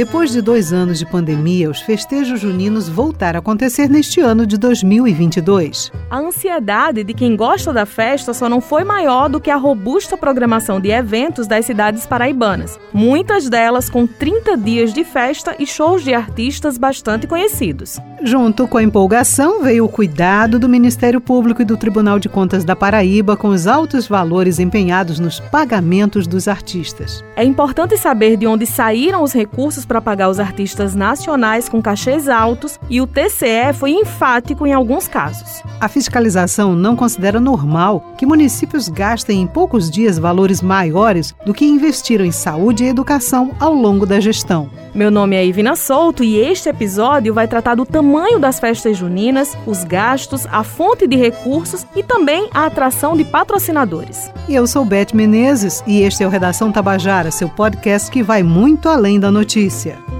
Depois 0.00 0.30
de 0.30 0.40
dois 0.40 0.72
anos 0.72 0.98
de 0.98 1.04
pandemia, 1.04 1.68
os 1.68 1.82
festejos 1.82 2.40
juninos 2.40 2.88
voltaram 2.88 3.36
a 3.36 3.40
acontecer 3.40 3.86
neste 3.86 4.18
ano 4.18 4.46
de 4.46 4.56
2022. 4.56 5.92
A 6.08 6.18
ansiedade 6.18 7.04
de 7.04 7.12
quem 7.12 7.36
gosta 7.36 7.70
da 7.70 7.84
festa 7.84 8.32
só 8.32 8.48
não 8.48 8.62
foi 8.62 8.82
maior 8.82 9.28
do 9.28 9.38
que 9.38 9.50
a 9.50 9.56
robusta 9.56 10.16
programação 10.16 10.80
de 10.80 10.88
eventos 10.88 11.46
das 11.46 11.66
cidades 11.66 12.06
paraibanas, 12.06 12.80
muitas 12.94 13.50
delas 13.50 13.90
com 13.90 14.06
30 14.06 14.56
dias 14.56 14.94
de 14.94 15.04
festa 15.04 15.54
e 15.58 15.66
shows 15.66 16.02
de 16.02 16.14
artistas 16.14 16.78
bastante 16.78 17.26
conhecidos. 17.26 17.98
Junto 18.22 18.66
com 18.68 18.78
a 18.78 18.82
empolgação 18.82 19.62
veio 19.62 19.84
o 19.84 19.88
cuidado 19.88 20.58
do 20.58 20.68
Ministério 20.68 21.20
Público 21.20 21.60
e 21.60 21.64
do 21.64 21.76
Tribunal 21.76 22.18
de 22.18 22.28
Contas 22.28 22.64
da 22.64 22.76
Paraíba 22.76 23.36
com 23.36 23.48
os 23.48 23.66
altos 23.66 24.06
valores 24.06 24.58
empenhados 24.58 25.18
nos 25.18 25.40
pagamentos 25.40 26.26
dos 26.26 26.48
artistas. 26.48 27.22
É 27.36 27.44
importante 27.44 27.98
saber 27.98 28.36
de 28.36 28.46
onde 28.46 28.64
saíram 28.64 29.22
os 29.22 29.32
recursos 29.32 29.86
para 29.90 30.00
pagar 30.00 30.28
os 30.28 30.38
artistas 30.38 30.94
nacionais 30.94 31.68
com 31.68 31.82
cachês 31.82 32.28
altos 32.28 32.78
e 32.88 33.00
o 33.00 33.08
TCE 33.08 33.72
foi 33.74 33.90
enfático 33.90 34.64
em 34.64 34.72
alguns 34.72 35.08
casos. 35.08 35.64
A 35.80 35.88
fiscalização 35.88 36.76
não 36.76 36.94
considera 36.94 37.40
normal 37.40 38.14
que 38.16 38.24
municípios 38.24 38.88
gastem 38.88 39.42
em 39.42 39.48
poucos 39.48 39.90
dias 39.90 40.16
valores 40.16 40.62
maiores 40.62 41.34
do 41.44 41.52
que 41.52 41.64
investiram 41.64 42.24
em 42.24 42.30
saúde 42.30 42.84
e 42.84 42.88
educação 42.88 43.50
ao 43.58 43.74
longo 43.74 44.06
da 44.06 44.20
gestão. 44.20 44.70
Meu 44.94 45.10
nome 45.10 45.34
é 45.34 45.44
Ivina 45.44 45.74
Souto 45.74 46.22
e 46.22 46.36
este 46.36 46.68
episódio 46.68 47.34
vai 47.34 47.48
tratar 47.48 47.74
do 47.74 47.84
tamanho 47.84 48.38
das 48.38 48.60
festas 48.60 48.96
juninas, 48.96 49.56
os 49.66 49.82
gastos, 49.82 50.46
a 50.52 50.62
fonte 50.62 51.08
de 51.08 51.16
recursos 51.16 51.84
e 51.96 52.02
também 52.02 52.48
a 52.54 52.66
atração 52.66 53.16
de 53.16 53.24
patrocinadores. 53.24 54.30
E 54.48 54.54
eu 54.54 54.66
sou 54.66 54.84
Beth 54.84 55.14
Menezes 55.14 55.82
e 55.84 56.02
este 56.02 56.22
é 56.22 56.26
o 56.26 56.30
Redação 56.30 56.70
Tabajara, 56.70 57.30
seu 57.32 57.48
podcast 57.48 58.08
que 58.10 58.22
vai 58.22 58.42
muito 58.42 58.88
além 58.88 59.18
da 59.18 59.30
notícia. 59.30 59.79
Yeah. 59.86 60.19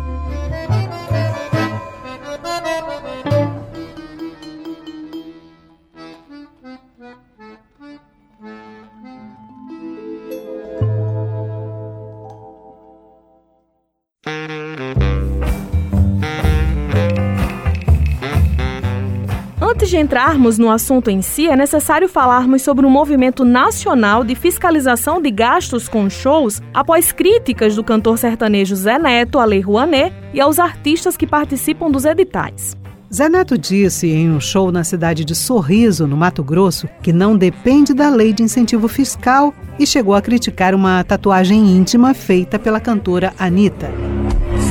Antes 19.81 19.89
de 19.89 19.97
entrarmos 19.97 20.59
no 20.59 20.71
assunto 20.71 21.09
em 21.09 21.23
si, 21.23 21.49
é 21.49 21.57
necessário 21.57 22.07
falarmos 22.07 22.61
sobre 22.61 22.85
o 22.85 22.91
movimento 22.91 23.47
nacional 23.47 24.23
de 24.23 24.35
fiscalização 24.35 25.23
de 25.23 25.31
gastos 25.31 25.89
com 25.89 26.11
shows 26.11 26.61
após 26.75 27.13
críticas 27.13 27.75
do 27.75 27.83
cantor 27.83 28.19
sertanejo 28.19 28.77
Zé 28.77 28.99
Neto 28.99 29.39
à 29.39 29.47
Lei 29.47 29.61
Rouanet 29.61 30.15
e 30.35 30.41
aos 30.41 30.59
artistas 30.59 31.17
que 31.17 31.27
participam 31.27 31.91
dos 31.91 32.05
editais. 32.05 32.77
Zé 33.11 33.31
Neto 33.31 33.57
disse 33.57 34.07
em 34.07 34.31
um 34.31 34.39
show 34.39 34.71
na 34.71 34.85
cidade 34.85 35.25
de 35.25 35.35
Sorriso, 35.35 36.07
no 36.07 36.15
Mato 36.15 36.45
Grosso, 36.45 36.87
que 37.03 37.11
não 37.11 37.35
depende 37.35 37.95
da 37.95 38.11
lei 38.11 38.35
de 38.35 38.43
incentivo 38.43 38.87
fiscal 38.87 39.55
e 39.79 39.87
chegou 39.87 40.15
a 40.15 40.21
criticar 40.21 40.75
uma 40.75 41.03
tatuagem 41.03 41.75
íntima 41.75 42.13
feita 42.13 42.59
pela 42.59 42.81
cantora 42.81 43.33
Anitta. 43.39 43.91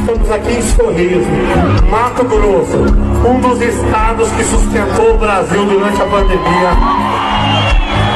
Estamos 0.09 0.31
aqui 0.31 0.53
em 0.53 0.61
Sorriso, 0.63 1.29
Mato 1.87 2.23
Grosso, 2.25 2.77
um 3.29 3.39
dos 3.41 3.61
estados 3.61 4.31
que 4.31 4.43
sustentou 4.43 5.13
o 5.13 5.17
Brasil 5.19 5.63
durante 5.63 6.01
a 6.01 6.05
pandemia. 6.05 6.71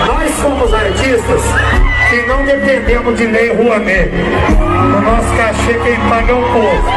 Nós 0.08 0.31
somos 0.42 0.74
artistas 0.74 1.42
que 2.09 2.26
não 2.26 2.44
dependemos 2.46 3.16
de 3.16 3.28
lei 3.28 3.54
Rouanet. 3.54 4.09
O 4.09 5.02
nosso 5.02 5.38
cachê 5.38 5.76
quem 5.84 6.00
paga 6.09 6.31
é 6.31 6.36
o 6.36 6.42
povo. 6.42 6.90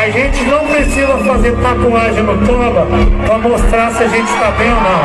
A 0.00 0.08
gente 0.08 0.44
não 0.44 0.64
precisa 0.68 1.18
fazer 1.24 1.56
tatuagem 1.56 2.22
no 2.22 2.46
toba 2.46 2.86
para 3.26 3.38
mostrar 3.38 3.90
se 3.90 4.04
a 4.04 4.08
gente 4.08 4.30
está 4.32 4.52
bem 4.52 4.72
ou 4.72 4.80
não. 4.82 5.02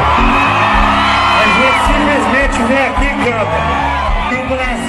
A 1.40 1.46
gente 1.57 1.80
simplesmente 1.88 2.62
vem 2.68 2.86
aqui 2.86 3.06
e 3.06 3.31
canta. 3.31 3.90
E 4.31 4.36
o 4.36 4.47
Brasil 4.47 4.88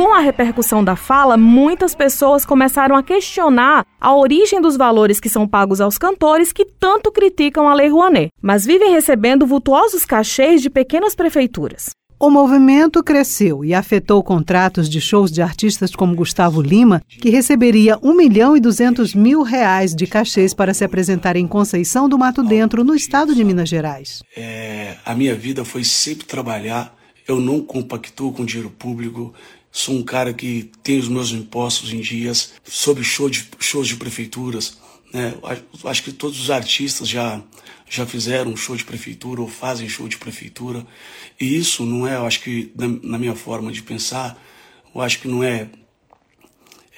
Com 0.00 0.14
a 0.14 0.20
repercussão 0.20 0.82
da 0.82 0.96
fala, 0.96 1.36
muitas 1.36 1.94
pessoas 1.94 2.46
começaram 2.46 2.96
a 2.96 3.02
questionar 3.02 3.84
a 4.00 4.16
origem 4.16 4.58
dos 4.58 4.74
valores 4.74 5.20
que 5.20 5.28
são 5.28 5.46
pagos 5.46 5.78
aos 5.78 5.98
cantores 5.98 6.54
que 6.54 6.64
tanto 6.64 7.12
criticam 7.12 7.68
a 7.68 7.74
Lei 7.74 7.90
Rouanet, 7.90 8.30
mas 8.40 8.64
vivem 8.64 8.92
recebendo 8.92 9.46
vultuosos 9.46 10.06
cachês 10.06 10.62
de 10.62 10.70
pequenas 10.70 11.14
prefeituras. 11.14 11.90
O 12.18 12.30
movimento 12.30 13.04
cresceu 13.04 13.62
e 13.62 13.74
afetou 13.74 14.22
contratos 14.22 14.88
de 14.88 15.02
shows 15.02 15.30
de 15.30 15.42
artistas 15.42 15.94
como 15.94 16.16
Gustavo 16.16 16.62
Lima, 16.62 17.02
que 17.06 17.28
receberia 17.28 17.98
1 18.02 18.14
milhão 18.14 18.56
e 18.56 18.60
200 18.60 19.14
mil 19.14 19.42
reais 19.42 19.94
de 19.94 20.06
cachês 20.06 20.54
para 20.54 20.72
se 20.72 20.82
apresentar 20.82 21.36
em 21.36 21.46
Conceição 21.46 22.08
do 22.08 22.16
Mato 22.16 22.42
Dentro, 22.42 22.82
no 22.82 22.94
estado 22.94 23.34
de 23.34 23.44
Minas 23.44 23.68
Gerais. 23.68 24.22
É, 24.34 24.96
a 25.04 25.14
minha 25.14 25.34
vida 25.34 25.62
foi 25.62 25.84
sempre 25.84 26.24
trabalhar, 26.24 26.96
eu 27.28 27.38
não 27.38 27.60
compactuo 27.60 28.32
com 28.32 28.46
dinheiro 28.46 28.70
público, 28.70 29.34
sou 29.70 29.94
um 29.96 30.02
cara 30.02 30.32
que 30.32 30.70
tem 30.82 30.98
os 30.98 31.08
meus 31.08 31.30
impostos 31.30 31.92
em 31.92 32.00
dias, 32.00 32.52
sobre 32.64 33.04
show 33.04 33.30
de, 33.30 33.48
shows 33.58 33.88
de 33.88 33.96
prefeituras, 33.96 34.78
né? 35.12 35.34
Acho 35.84 36.04
que 36.04 36.12
todos 36.12 36.40
os 36.40 36.50
artistas 36.50 37.08
já, 37.08 37.42
já 37.88 38.06
fizeram 38.06 38.56
show 38.56 38.76
de 38.76 38.84
prefeitura 38.84 39.40
ou 39.40 39.48
fazem 39.48 39.88
show 39.88 40.06
de 40.06 40.16
prefeitura. 40.16 40.86
E 41.40 41.56
isso 41.56 41.84
não 41.84 42.06
é, 42.06 42.16
eu 42.16 42.26
acho 42.26 42.40
que 42.40 42.72
na, 42.76 42.86
na 43.02 43.18
minha 43.18 43.34
forma 43.34 43.72
de 43.72 43.82
pensar, 43.82 44.40
eu 44.94 45.00
acho 45.00 45.20
que 45.20 45.28
não 45.28 45.42
é, 45.42 45.68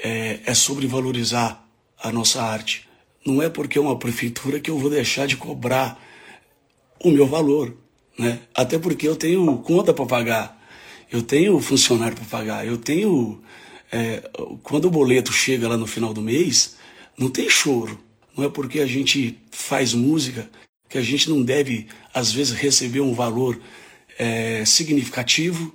é, 0.03 0.41
é 0.45 0.55
sobrevalorizar 0.55 1.65
a 2.03 2.13
nossa 2.13 2.43
arte. 2.43 2.89
Não 3.25 3.43
é 3.43 3.49
porque 3.49 3.79
é 3.79 3.81
uma 3.81 3.99
prefeitura 3.99 4.61
que 4.61 4.71
eu 4.71 4.79
vou 4.79 4.91
deixar 4.91 5.27
de 5.27 5.37
cobrar 5.37 5.99
o 7.01 7.11
meu 7.11 7.27
valor. 7.27 7.75
Né? 8.19 8.41
Até 8.55 8.79
porque 8.79 9.09
eu 9.09 9.17
tenho 9.17 9.59
conta 9.59 9.95
para 9.95 10.05
pagar, 10.05 10.62
eu 11.13 11.23
tenho 11.23 11.61
funcionário 11.61 12.17
para 12.17 12.25
pagar, 12.25 12.67
eu 12.67 12.79
tenho. 12.79 13.43
É, 13.93 14.23
quando 14.63 14.87
o 14.87 14.91
boleto 14.91 15.31
chega 15.31 15.69
lá 15.69 15.77
no 15.77 15.87
final 15.87 16.15
do 16.15 16.23
mês, 16.23 16.77
não 17.19 17.29
tem 17.29 17.51
choro. 17.51 18.01
Não 18.35 18.45
é 18.45 18.49
porque 18.49 18.81
a 18.81 18.87
gente 18.87 19.39
faz 19.51 19.93
música 19.93 20.51
que 20.89 20.97
a 20.97 21.03
gente 21.03 21.29
não 21.29 21.43
deve, 21.43 21.87
às 22.15 22.33
vezes, 22.33 22.55
receber 22.55 23.03
um 23.03 23.13
valor 23.13 23.61
é, 24.19 24.65
significativo. 24.65 25.75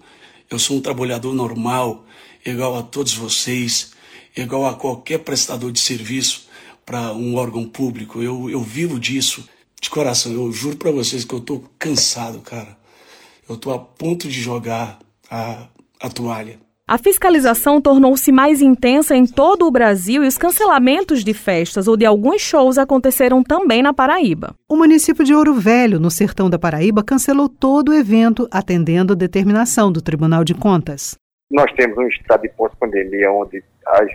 Eu 0.50 0.58
sou 0.58 0.78
um 0.78 0.82
trabalhador 0.82 1.36
normal, 1.36 2.04
igual 2.44 2.76
a 2.76 2.82
todos 2.82 3.14
vocês, 3.14 3.92
igual 4.36 4.66
a 4.66 4.74
qualquer 4.74 5.20
prestador 5.20 5.72
de 5.72 5.80
serviço 5.80 6.48
para 6.84 7.14
um 7.14 7.36
órgão 7.36 7.70
público. 7.70 8.24
Eu, 8.24 8.50
eu 8.50 8.64
vivo 8.64 9.00
disso 9.00 9.48
de 9.80 9.92
coração. 9.92 10.32
Eu 10.32 10.52
juro 10.52 10.78
para 10.78 10.90
vocês 10.90 11.24
que 11.24 11.34
eu 11.34 11.40
estou 11.40 11.64
cansado, 11.78 12.40
cara. 12.40 12.76
Eu 13.48 13.54
estou 13.54 13.72
a 13.72 13.78
ponto 13.78 14.28
de 14.28 14.42
jogar 14.42 14.98
a, 15.30 15.68
a 16.02 16.10
toalha. 16.10 16.58
A 16.90 16.98
fiscalização 16.98 17.82
tornou-se 17.82 18.32
mais 18.32 18.62
intensa 18.62 19.14
em 19.14 19.26
todo 19.26 19.68
o 19.68 19.72
Brasil 19.72 20.24
e 20.24 20.28
os 20.28 20.38
cancelamentos 20.38 21.22
de 21.22 21.34
festas 21.34 21.86
ou 21.86 21.98
de 21.98 22.06
alguns 22.06 22.42
shows 22.42 22.78
aconteceram 22.78 23.44
também 23.44 23.84
na 23.84 23.94
Paraíba. 23.94 24.56
O 24.70 24.78
município 24.78 25.26
de 25.26 25.34
Ouro 25.34 25.54
Velho, 25.54 26.00
no 26.00 26.10
sertão 26.10 26.50
da 26.50 26.58
Paraíba, 26.58 27.04
cancelou 27.04 27.50
todo 27.50 27.90
o 27.90 27.94
evento, 27.94 28.48
atendendo 28.50 29.12
a 29.12 29.18
determinação 29.18 29.92
do 29.92 30.02
Tribunal 30.02 30.46
de 30.46 30.54
Contas. 30.54 31.18
Nós 31.52 31.70
temos 31.74 31.98
um 31.98 32.08
estado 32.08 32.44
de 32.44 32.50
pós-pandemia 32.50 33.34
onde 33.34 33.62
as 33.86 34.10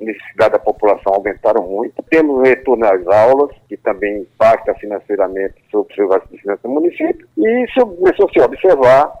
necessidades 0.00 0.52
da 0.52 0.58
população 0.58 1.14
aumentaram 1.14 1.66
muito. 1.66 2.02
Temos 2.10 2.46
retorno 2.46 2.86
às 2.86 3.06
aulas, 3.06 3.50
que 3.68 3.76
também 3.76 4.22
impacta 4.22 4.74
financeiramente 4.74 5.54
sobre 5.70 6.02
o 6.02 6.08
finanças 6.40 6.62
do 6.62 6.68
município. 6.68 7.26
E 7.36 7.64
isso 7.64 7.86
começou-se 7.86 8.40
a 8.40 8.44
observar 8.44 9.12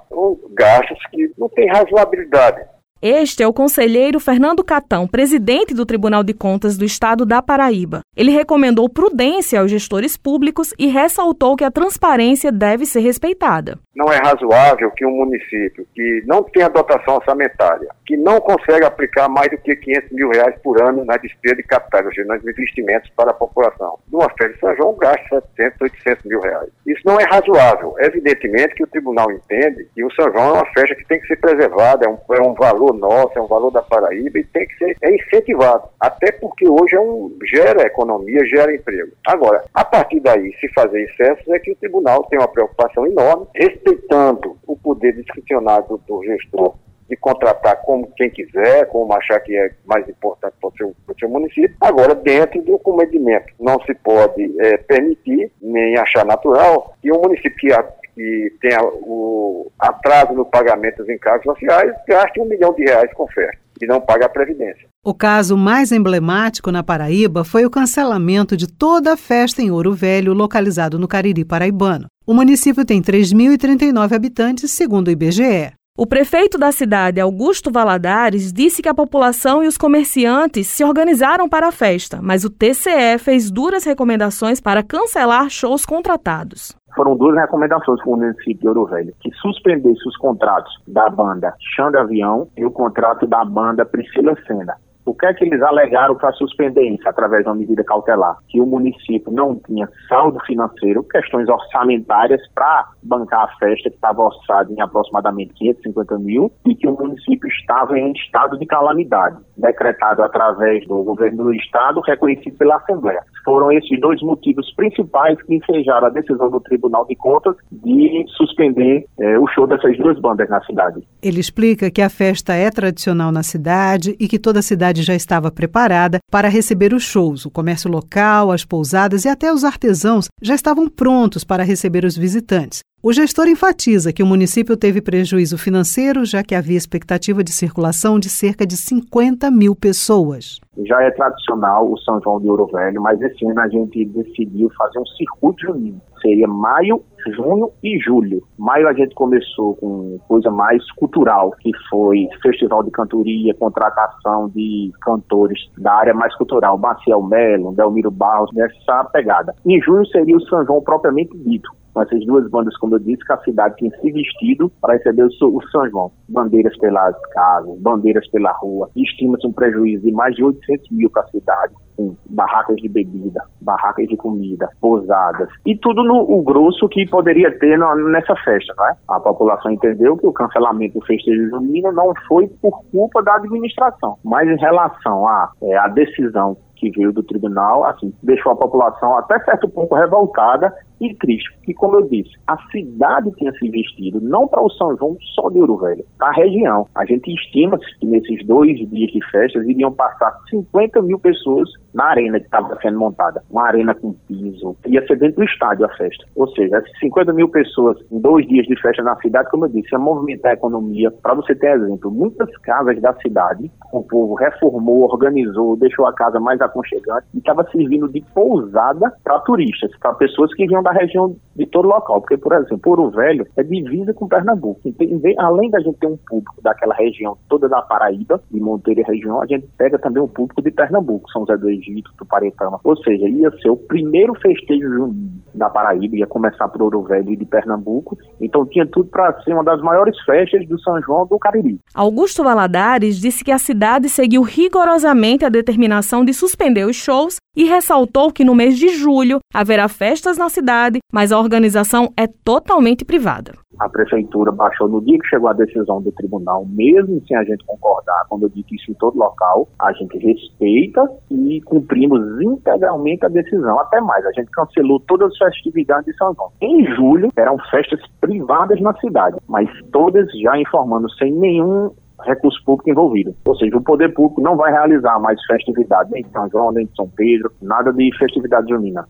gastos 0.50 0.98
que 1.10 1.32
não 1.38 1.48
têm 1.48 1.68
razoabilidade. 1.68 2.62
Este 3.00 3.44
é 3.44 3.46
o 3.46 3.52
conselheiro 3.52 4.18
Fernando 4.18 4.64
Catão, 4.64 5.06
presidente 5.06 5.72
do 5.72 5.86
Tribunal 5.86 6.24
de 6.24 6.34
Contas 6.34 6.76
do 6.76 6.84
Estado 6.84 7.24
da 7.24 7.40
Paraíba. 7.40 8.00
Ele 8.16 8.32
recomendou 8.32 8.88
prudência 8.88 9.60
aos 9.60 9.70
gestores 9.70 10.16
públicos 10.16 10.74
e 10.76 10.88
ressaltou 10.88 11.54
que 11.54 11.62
a 11.62 11.70
transparência 11.70 12.50
deve 12.50 12.84
ser 12.84 12.98
respeitada. 12.98 13.78
Não 13.94 14.12
é 14.12 14.16
razoável 14.16 14.90
que 14.90 15.06
um 15.06 15.10
município 15.10 15.86
que 15.94 16.22
não 16.26 16.42
tem 16.42 16.64
a 16.64 16.68
dotação 16.68 17.16
orçamentária, 17.16 17.88
que 18.04 18.16
não 18.16 18.40
consegue 18.40 18.84
aplicar 18.84 19.28
mais 19.28 19.48
do 19.50 19.58
que 19.58 19.76
500 19.76 20.12
mil 20.12 20.30
reais 20.30 20.54
por 20.62 20.82
ano 20.82 21.04
na 21.04 21.16
despesa 21.16 21.56
de 21.56 21.62
capitais, 21.62 22.04
ou 22.04 22.12
seja, 22.12 22.26
nos 22.26 22.44
investimentos 22.44 23.10
para 23.16 23.30
a 23.30 23.34
população, 23.34 23.98
numa 24.10 24.28
festa 24.30 24.54
de 24.54 24.60
São 24.60 24.76
João 24.76 24.96
gasta 24.96 25.42
700, 25.56 25.80
800 25.82 26.24
mil 26.24 26.40
reais. 26.40 26.68
Isso 26.86 27.02
não 27.04 27.20
é 27.20 27.24
razoável. 27.24 27.94
Evidentemente 27.98 28.74
que 28.74 28.84
o 28.84 28.88
tribunal 28.88 29.30
entende 29.30 29.88
que 29.94 30.04
o 30.04 30.12
São 30.14 30.32
João 30.32 30.48
é 30.48 30.52
uma 30.52 30.72
festa 30.72 30.94
que 30.94 31.06
tem 31.06 31.20
que 31.20 31.26
ser 31.26 31.36
preservada, 31.36 32.06
é 32.06 32.08
um, 32.08 32.18
é 32.34 32.40
um 32.40 32.54
valor 32.54 32.87
valor 32.88 32.98
nosso, 32.98 33.38
é 33.38 33.42
um 33.42 33.46
valor 33.46 33.70
da 33.70 33.82
Paraíba 33.82 34.38
e 34.38 34.44
tem 34.44 34.66
que 34.66 34.76
ser 34.76 34.96
é 35.02 35.14
incentivado. 35.14 35.88
Até 36.00 36.32
porque 36.32 36.68
hoje 36.68 36.94
é 36.94 37.00
um, 37.00 37.36
gera 37.44 37.86
economia, 37.86 38.44
gera 38.46 38.74
emprego. 38.74 39.12
Agora, 39.26 39.64
a 39.74 39.84
partir 39.84 40.20
daí, 40.20 40.54
se 40.60 40.68
fazer 40.72 41.02
excessos, 41.02 41.48
é 41.48 41.58
que 41.58 41.72
o 41.72 41.76
tribunal 41.76 42.24
tem 42.24 42.38
uma 42.38 42.48
preocupação 42.48 43.06
enorme, 43.06 43.46
respeitando 43.54 44.56
o 44.66 44.76
poder 44.76 45.14
discricionário 45.14 46.00
do, 46.06 46.24
gestor 46.24 46.74
de 47.08 47.16
contratar 47.16 47.80
como 47.82 48.12
quem 48.16 48.28
quiser, 48.28 48.86
como 48.88 49.10
achar 49.14 49.40
que 49.40 49.56
é 49.56 49.70
mais 49.86 50.06
importante 50.06 50.54
para 50.60 50.68
o 50.68 50.72
seu, 50.76 50.94
para 51.06 51.14
o 51.14 51.18
seu 51.18 51.28
município, 51.30 51.74
agora 51.80 52.14
dentro 52.14 52.60
do 52.60 52.78
comedimento. 52.78 53.46
Não 53.58 53.80
se 53.84 53.94
pode 53.94 54.54
é, 54.60 54.76
permitir, 54.76 55.50
nem 55.62 55.96
achar 55.96 56.26
natural, 56.26 56.92
que 57.00 57.10
um 57.10 57.22
município 57.22 57.56
que, 57.56 57.72
a, 57.72 57.82
que 58.18 58.52
tenha 58.60 58.82
o 58.82 59.70
atraso 59.78 60.32
no 60.32 60.44
pagamento 60.44 60.98
dos 60.98 61.08
encargos 61.08 61.44
sociais 61.44 61.92
gaste 62.06 62.40
um 62.40 62.46
milhão 62.46 62.74
de 62.74 62.82
reais 62.82 63.12
com 63.14 63.28
festa 63.28 63.58
e 63.80 63.86
não 63.86 64.00
pague 64.00 64.24
a 64.24 64.28
Previdência. 64.28 64.88
O 65.04 65.14
caso 65.14 65.56
mais 65.56 65.92
emblemático 65.92 66.72
na 66.72 66.82
Paraíba 66.82 67.44
foi 67.44 67.64
o 67.64 67.70
cancelamento 67.70 68.56
de 68.56 68.66
toda 68.66 69.12
a 69.12 69.16
festa 69.16 69.62
em 69.62 69.70
Ouro 69.70 69.94
Velho, 69.94 70.34
localizado 70.34 70.98
no 70.98 71.06
Cariri 71.06 71.44
paraibano. 71.44 72.06
O 72.26 72.34
município 72.34 72.84
tem 72.84 73.00
3.039 73.00 74.12
habitantes, 74.12 74.72
segundo 74.72 75.08
o 75.08 75.10
IBGE. 75.12 75.72
O 76.00 76.06
prefeito 76.06 76.56
da 76.56 76.70
cidade, 76.70 77.20
Augusto 77.20 77.72
Valadares, 77.72 78.52
disse 78.52 78.80
que 78.80 78.88
a 78.88 78.94
população 78.94 79.64
e 79.64 79.66
os 79.66 79.76
comerciantes 79.76 80.68
se 80.68 80.84
organizaram 80.84 81.48
para 81.48 81.66
a 81.66 81.72
festa, 81.72 82.20
mas 82.22 82.44
o 82.44 82.50
TCE 82.50 83.18
fez 83.18 83.50
duras 83.50 83.82
recomendações 83.82 84.60
para 84.60 84.84
cancelar 84.84 85.50
shows 85.50 85.84
contratados 85.84 86.78
foram 86.96 87.16
duas 87.16 87.36
recomendações 87.36 88.00
para 88.00 88.10
o 88.10 88.16
município 88.16 88.58
de 88.58 88.66
Ouro 88.66 88.86
Velho, 88.86 89.14
que 89.20 89.30
suspendesse 89.36 90.00
os 90.08 90.16
contratos 90.16 90.72
da 90.84 91.08
banda 91.08 91.54
Xanda 91.76 92.00
Avião 92.00 92.48
e 92.56 92.64
o 92.64 92.72
contrato 92.72 93.24
da 93.24 93.44
banda 93.44 93.86
Priscila 93.86 94.34
Sena. 94.48 94.74
O 95.08 95.14
que 95.14 95.24
é 95.24 95.32
que 95.32 95.42
eles 95.42 95.62
alegaram 95.62 96.14
para 96.16 96.30
suspender 96.32 96.82
isso 96.82 97.08
através 97.08 97.42
de 97.42 97.48
uma 97.48 97.56
medida 97.56 97.82
cautelar? 97.82 98.36
Que 98.46 98.60
o 98.60 98.66
município 98.66 99.32
não 99.32 99.58
tinha 99.66 99.88
saldo 100.06 100.38
financeiro, 100.44 101.02
questões 101.02 101.48
orçamentárias 101.48 102.42
para 102.54 102.88
bancar 103.02 103.44
a 103.44 103.58
festa, 103.58 103.88
que 103.88 103.96
estava 103.96 104.20
orçada 104.20 104.70
em 104.70 104.78
aproximadamente 104.82 105.54
550 105.54 106.18
mil, 106.18 106.52
e 106.66 106.74
que 106.74 106.86
o 106.86 106.92
município 106.92 107.48
estava 107.48 107.98
em 107.98 108.12
estado 108.12 108.58
de 108.58 108.66
calamidade, 108.66 109.38
decretado 109.56 110.22
através 110.22 110.86
do 110.86 111.02
governo 111.02 111.44
do 111.44 111.54
estado, 111.54 112.00
reconhecido 112.00 112.58
pela 112.58 112.76
Assembleia. 112.76 113.22
Foram 113.46 113.72
esses 113.72 113.98
dois 114.00 114.20
motivos 114.20 114.70
principais 114.74 115.40
que 115.42 115.54
ensejaram 115.54 116.08
a 116.08 116.10
decisão 116.10 116.50
do 116.50 116.60
Tribunal 116.60 117.06
de 117.06 117.16
Contas 117.16 117.56
de 117.72 118.26
suspender 118.36 119.06
eh, 119.18 119.38
o 119.38 119.46
show 119.46 119.66
dessas 119.66 119.96
duas 119.96 120.20
bandas 120.20 120.50
na 120.50 120.60
cidade. 120.64 121.02
Ele 121.22 121.40
explica 121.40 121.90
que 121.90 122.02
a 122.02 122.10
festa 122.10 122.52
é 122.52 122.70
tradicional 122.70 123.32
na 123.32 123.42
cidade 123.42 124.14
e 124.20 124.28
que 124.28 124.38
toda 124.38 124.58
a 124.58 124.62
cidade 124.62 124.97
cidade 124.98 125.02
já 125.02 125.14
estava 125.14 125.50
preparada 125.50 126.18
para 126.30 126.48
receber 126.48 126.92
os 126.92 127.02
shows. 127.02 127.46
O 127.46 127.50
comércio 127.50 127.90
local, 127.90 128.50
as 128.50 128.64
pousadas 128.64 129.24
e 129.24 129.28
até 129.28 129.52
os 129.52 129.64
artesãos 129.64 130.28
já 130.42 130.54
estavam 130.54 130.88
prontos 130.88 131.44
para 131.44 131.62
receber 131.62 132.04
os 132.04 132.16
visitantes. 132.16 132.80
O 133.00 133.12
gestor 133.12 133.46
enfatiza 133.46 134.12
que 134.12 134.24
o 134.24 134.26
município 134.26 134.76
teve 134.76 135.00
prejuízo 135.00 135.56
financeiro, 135.56 136.24
já 136.24 136.42
que 136.42 136.54
havia 136.54 136.76
expectativa 136.76 137.44
de 137.44 137.52
circulação 137.52 138.18
de 138.18 138.28
cerca 138.28 138.66
de 138.66 138.76
50 138.76 139.50
mil 139.52 139.76
pessoas. 139.76 140.58
Já 140.84 141.00
é 141.02 141.10
tradicional 141.12 141.92
o 141.92 141.96
São 141.98 142.20
João 142.20 142.40
de 142.40 142.48
Ouro 142.48 142.66
Velho, 142.66 143.00
mas 143.00 143.20
esse 143.22 143.46
ano 143.46 143.60
a 143.60 143.68
gente 143.68 144.04
decidiu 144.04 144.68
fazer 144.76 144.98
um 144.98 145.06
circuito 145.06 145.66
junino. 145.66 146.00
Seria 146.20 146.48
maio, 146.48 147.04
junho 147.34 147.70
e 147.82 147.98
julho. 147.98 148.42
Maio 148.58 148.88
a 148.88 148.92
gente 148.92 149.14
começou 149.14 149.76
com 149.76 150.18
coisa 150.28 150.50
mais 150.50 150.82
cultural, 150.92 151.52
que 151.60 151.70
foi 151.88 152.28
festival 152.42 152.82
de 152.82 152.90
cantoria, 152.90 153.54
contratação 153.54 154.48
de 154.48 154.90
cantores 155.00 155.58
da 155.78 155.92
área 155.92 156.14
mais 156.14 156.34
cultural, 156.36 156.78
Maciel 156.78 157.22
Melo, 157.22 157.72
Delmiro 157.72 158.10
Barros, 158.10 158.50
nessa 158.54 159.04
pegada. 159.12 159.54
Em 159.66 159.80
julho 159.80 160.06
seria 160.06 160.36
o 160.36 160.40
São 160.42 160.64
João 160.64 160.82
propriamente 160.82 161.36
dito, 161.38 161.70
com 161.98 162.02
essas 162.02 162.24
duas 162.24 162.48
bandas, 162.48 162.76
como 162.76 162.94
eu 162.94 163.00
disse, 163.00 163.24
que 163.24 163.32
a 163.32 163.38
cidade 163.38 163.74
tinha 163.76 163.90
se 163.90 164.12
vestido 164.12 164.70
para 164.80 164.94
receber 164.94 165.24
o, 165.24 165.26
o 165.26 165.68
São 165.68 165.90
João. 165.90 166.12
Bandeiras 166.28 166.76
pelas 166.78 167.16
casas, 167.32 167.76
bandeiras 167.80 168.28
pela 168.30 168.52
rua. 168.52 168.88
Estima-se 168.94 169.44
um 169.46 169.52
prejuízo 169.52 170.04
de 170.04 170.12
mais 170.12 170.36
de 170.36 170.44
800 170.44 170.90
mil 170.92 171.10
para 171.10 171.22
a 171.22 171.28
cidade 171.28 171.74
com 171.96 172.14
barracas 172.30 172.76
de 172.76 172.88
bebida, 172.88 173.42
barracas 173.60 174.06
de 174.06 174.16
comida, 174.16 174.68
pousadas 174.80 175.48
e 175.66 175.76
tudo 175.76 176.04
no 176.04 176.20
o 176.20 176.40
grosso 176.42 176.88
que 176.88 177.04
poderia 177.08 177.50
ter 177.58 177.76
nessa 177.76 178.36
festa, 178.36 178.72
né? 178.78 178.94
A 179.08 179.18
população 179.18 179.72
entendeu 179.72 180.16
que 180.16 180.26
o 180.26 180.32
cancelamento 180.32 181.00
do 181.00 181.04
festejo 181.04 181.50
junino 181.50 181.90
não 181.90 182.12
foi 182.28 182.46
por 182.62 182.84
culpa 182.92 183.20
da 183.20 183.34
administração, 183.34 184.16
mas 184.24 184.48
em 184.48 184.60
relação 184.60 185.26
à 185.26 185.50
é, 185.60 185.76
a 185.76 185.88
decisão 185.88 186.56
que 186.78 186.90
veio 186.90 187.12
do 187.12 187.24
tribunal, 187.24 187.84
assim, 187.84 188.14
deixou 188.22 188.52
a 188.52 188.56
população 188.56 189.16
até 189.16 189.38
certo 189.40 189.68
ponto 189.68 189.94
revoltada 189.94 190.72
e 191.00 191.14
triste, 191.14 191.50
porque, 191.56 191.74
como 191.74 191.96
eu 191.96 192.08
disse, 192.08 192.30
a 192.46 192.56
cidade 192.70 193.30
tinha 193.36 193.52
se 193.52 193.66
investido 193.66 194.20
não 194.20 194.46
para 194.48 194.62
o 194.62 194.70
São 194.70 194.96
João 194.96 195.16
só 195.34 195.48
de 195.50 195.58
Ouro 195.58 195.76
Velho, 195.76 196.04
para 196.18 196.28
a 196.28 196.32
região. 196.32 196.86
A 196.94 197.04
gente 197.04 197.32
estima 197.32 197.78
que 197.78 198.06
nesses 198.06 198.44
dois 198.46 198.76
dias 198.90 199.12
de 199.12 199.20
festas 199.30 199.66
iriam 199.66 199.92
passar 199.92 200.36
50 200.50 201.02
mil 201.02 201.18
pessoas 201.18 201.68
na 201.94 202.06
arena 202.06 202.38
que 202.38 202.46
estava 202.46 202.78
sendo 202.80 202.98
montada. 202.98 203.42
Uma 203.50 203.66
arena 203.66 203.94
com 203.94 204.12
piso, 204.26 204.76
ia 204.86 205.06
ser 205.06 205.18
dentro 205.18 205.36
do 205.36 205.44
estádio 205.44 205.86
a 205.86 205.88
festa. 205.96 206.24
Ou 206.36 206.48
seja, 206.48 206.82
50 207.00 207.32
mil 207.32 207.48
pessoas 207.48 207.98
em 208.10 208.20
dois 208.20 208.46
dias 208.46 208.66
de 208.66 208.80
festa 208.80 209.02
na 209.02 209.16
cidade, 209.16 209.50
como 209.50 209.64
eu 209.64 209.68
disse, 209.68 209.88
ia 209.92 209.98
movimentar 209.98 210.52
a 210.52 210.54
economia. 210.54 211.10
Para 211.10 211.34
você 211.34 211.54
ter 211.54 211.76
exemplo, 211.76 212.10
muitas 212.10 212.50
casas 212.58 213.00
da 213.00 213.14
cidade, 213.14 213.70
o 213.92 214.02
povo 214.02 214.34
reformou, 214.34 215.02
organizou, 215.02 215.76
deixou 215.76 216.06
a 216.06 216.12
casa 216.12 216.38
mais 216.38 216.60
aconchegante 216.60 217.26
e 217.34 217.38
estava 217.38 217.68
servindo 217.70 218.08
de 218.08 218.20
pousada 218.34 219.12
para 219.24 219.38
turistas, 219.40 219.90
para 219.98 220.14
pessoas 220.14 220.52
que 220.54 220.66
vinham 220.66 220.82
da 220.88 220.92
região 220.92 221.36
de 221.54 221.66
todo 221.66 221.88
local. 221.88 222.20
Porque, 222.20 222.36
por 222.36 222.52
exemplo, 222.54 222.80
Ouro 222.86 223.10
Velho 223.10 223.46
é 223.56 223.62
divisa 223.62 224.14
com 224.14 224.28
Pernambuco. 224.28 224.80
Então, 224.84 225.06
além 225.38 225.70
da 225.70 225.80
gente 225.80 225.98
ter 225.98 226.06
um 226.06 226.16
público 226.16 226.54
daquela 226.62 226.94
região 226.94 227.36
toda 227.48 227.68
da 227.68 227.82
Paraíba, 227.82 228.40
de 228.50 228.60
Monteiro 228.60 229.00
e 229.00 229.04
região, 229.04 229.42
a 229.42 229.46
gente 229.46 229.68
pega 229.76 229.98
também 229.98 230.22
um 230.22 230.28
público 230.28 230.62
de 230.62 230.70
Pernambuco, 230.70 231.30
São 231.30 231.42
José 231.42 231.56
do 231.56 231.68
Egito, 231.68 232.10
do 232.16 232.24
Paretama. 232.24 232.80
Ou 232.82 232.96
seja, 232.98 233.28
ia 233.28 233.50
ser 233.60 233.70
o 233.70 233.76
primeiro 233.76 234.34
festejo 234.34 235.14
da 235.54 235.68
Paraíba, 235.68 236.16
ia 236.16 236.26
começar 236.26 236.68
por 236.68 236.82
Ouro 236.82 237.02
Velho 237.02 237.30
e 237.30 237.36
de 237.36 237.44
Pernambuco. 237.44 238.16
Então 238.40 238.64
tinha 238.64 238.86
tudo 238.86 239.10
para 239.10 239.40
ser 239.42 239.52
uma 239.52 239.64
das 239.64 239.80
maiores 239.82 240.18
festas 240.20 240.66
do 240.66 240.80
São 240.80 241.00
João 241.02 241.26
do 241.26 241.38
Cariri. 241.38 241.80
Augusto 241.94 242.42
Valadares 242.44 243.20
disse 243.20 243.44
que 243.44 243.52
a 243.52 243.58
cidade 243.58 244.08
seguiu 244.08 244.42
rigorosamente 244.42 245.44
a 245.44 245.48
determinação 245.48 246.24
de 246.24 246.32
suspender 246.32 246.84
os 246.86 246.96
shows 246.96 247.36
e 247.58 247.64
ressaltou 247.64 248.30
que 248.30 248.44
no 248.44 248.54
mês 248.54 248.78
de 248.78 248.88
julho 248.90 249.40
haverá 249.52 249.88
festas 249.88 250.38
na 250.38 250.48
cidade, 250.48 251.00
mas 251.12 251.32
a 251.32 251.40
organização 251.40 252.08
é 252.16 252.28
totalmente 252.28 253.04
privada. 253.04 253.50
A 253.80 253.88
prefeitura 253.88 254.52
baixou 254.52 254.88
no 254.88 255.00
dia 255.00 255.18
que 255.18 255.26
chegou 255.26 255.48
a 255.48 255.52
decisão 255.52 256.00
do 256.00 256.12
tribunal, 256.12 256.64
mesmo 256.66 257.20
sem 257.26 257.36
a 257.36 257.42
gente 257.42 257.64
concordar, 257.64 258.26
quando 258.28 258.44
eu 258.44 258.48
digo 258.48 258.68
isso 258.72 258.92
em 258.92 258.94
todo 258.94 259.18
local, 259.18 259.68
a 259.80 259.92
gente 259.92 260.16
respeita 260.18 261.04
e 261.30 261.60
cumprimos 261.62 262.40
integralmente 262.40 263.26
a 263.26 263.28
decisão. 263.28 263.80
Até 263.80 264.00
mais, 264.00 264.24
a 264.24 264.32
gente 264.32 264.50
cancelou 264.52 265.00
todas 265.00 265.32
as 265.32 265.38
festividades 265.38 266.06
de 266.06 266.16
São 266.16 266.32
João. 266.34 266.52
Em 266.60 266.84
julho, 266.94 267.32
eram 267.36 267.58
festas 267.70 268.00
privadas 268.20 268.80
na 268.80 268.94
cidade, 269.00 269.36
mas 269.48 269.68
todas 269.90 270.30
já 270.40 270.56
informando 270.56 271.10
sem 271.14 271.32
nenhum 271.32 271.90
recurso 272.24 272.62
público 272.64 272.90
envolvido. 272.90 273.34
Ou 273.44 273.56
seja, 273.56 273.76
o 273.76 273.82
poder 273.82 274.12
público 274.12 274.40
não 274.40 274.56
vai 274.56 274.72
realizar 274.72 275.18
mais 275.18 275.40
festividades 275.46 276.10
nem 276.12 276.22
de 276.22 276.30
São 276.30 276.48
João, 276.50 276.72
nem 276.72 276.86
de 276.86 276.94
São 276.94 277.08
Pedro, 277.08 277.52
nada 277.62 277.92
de 277.92 278.10
festividade 278.18 278.68
junina. 278.68 279.06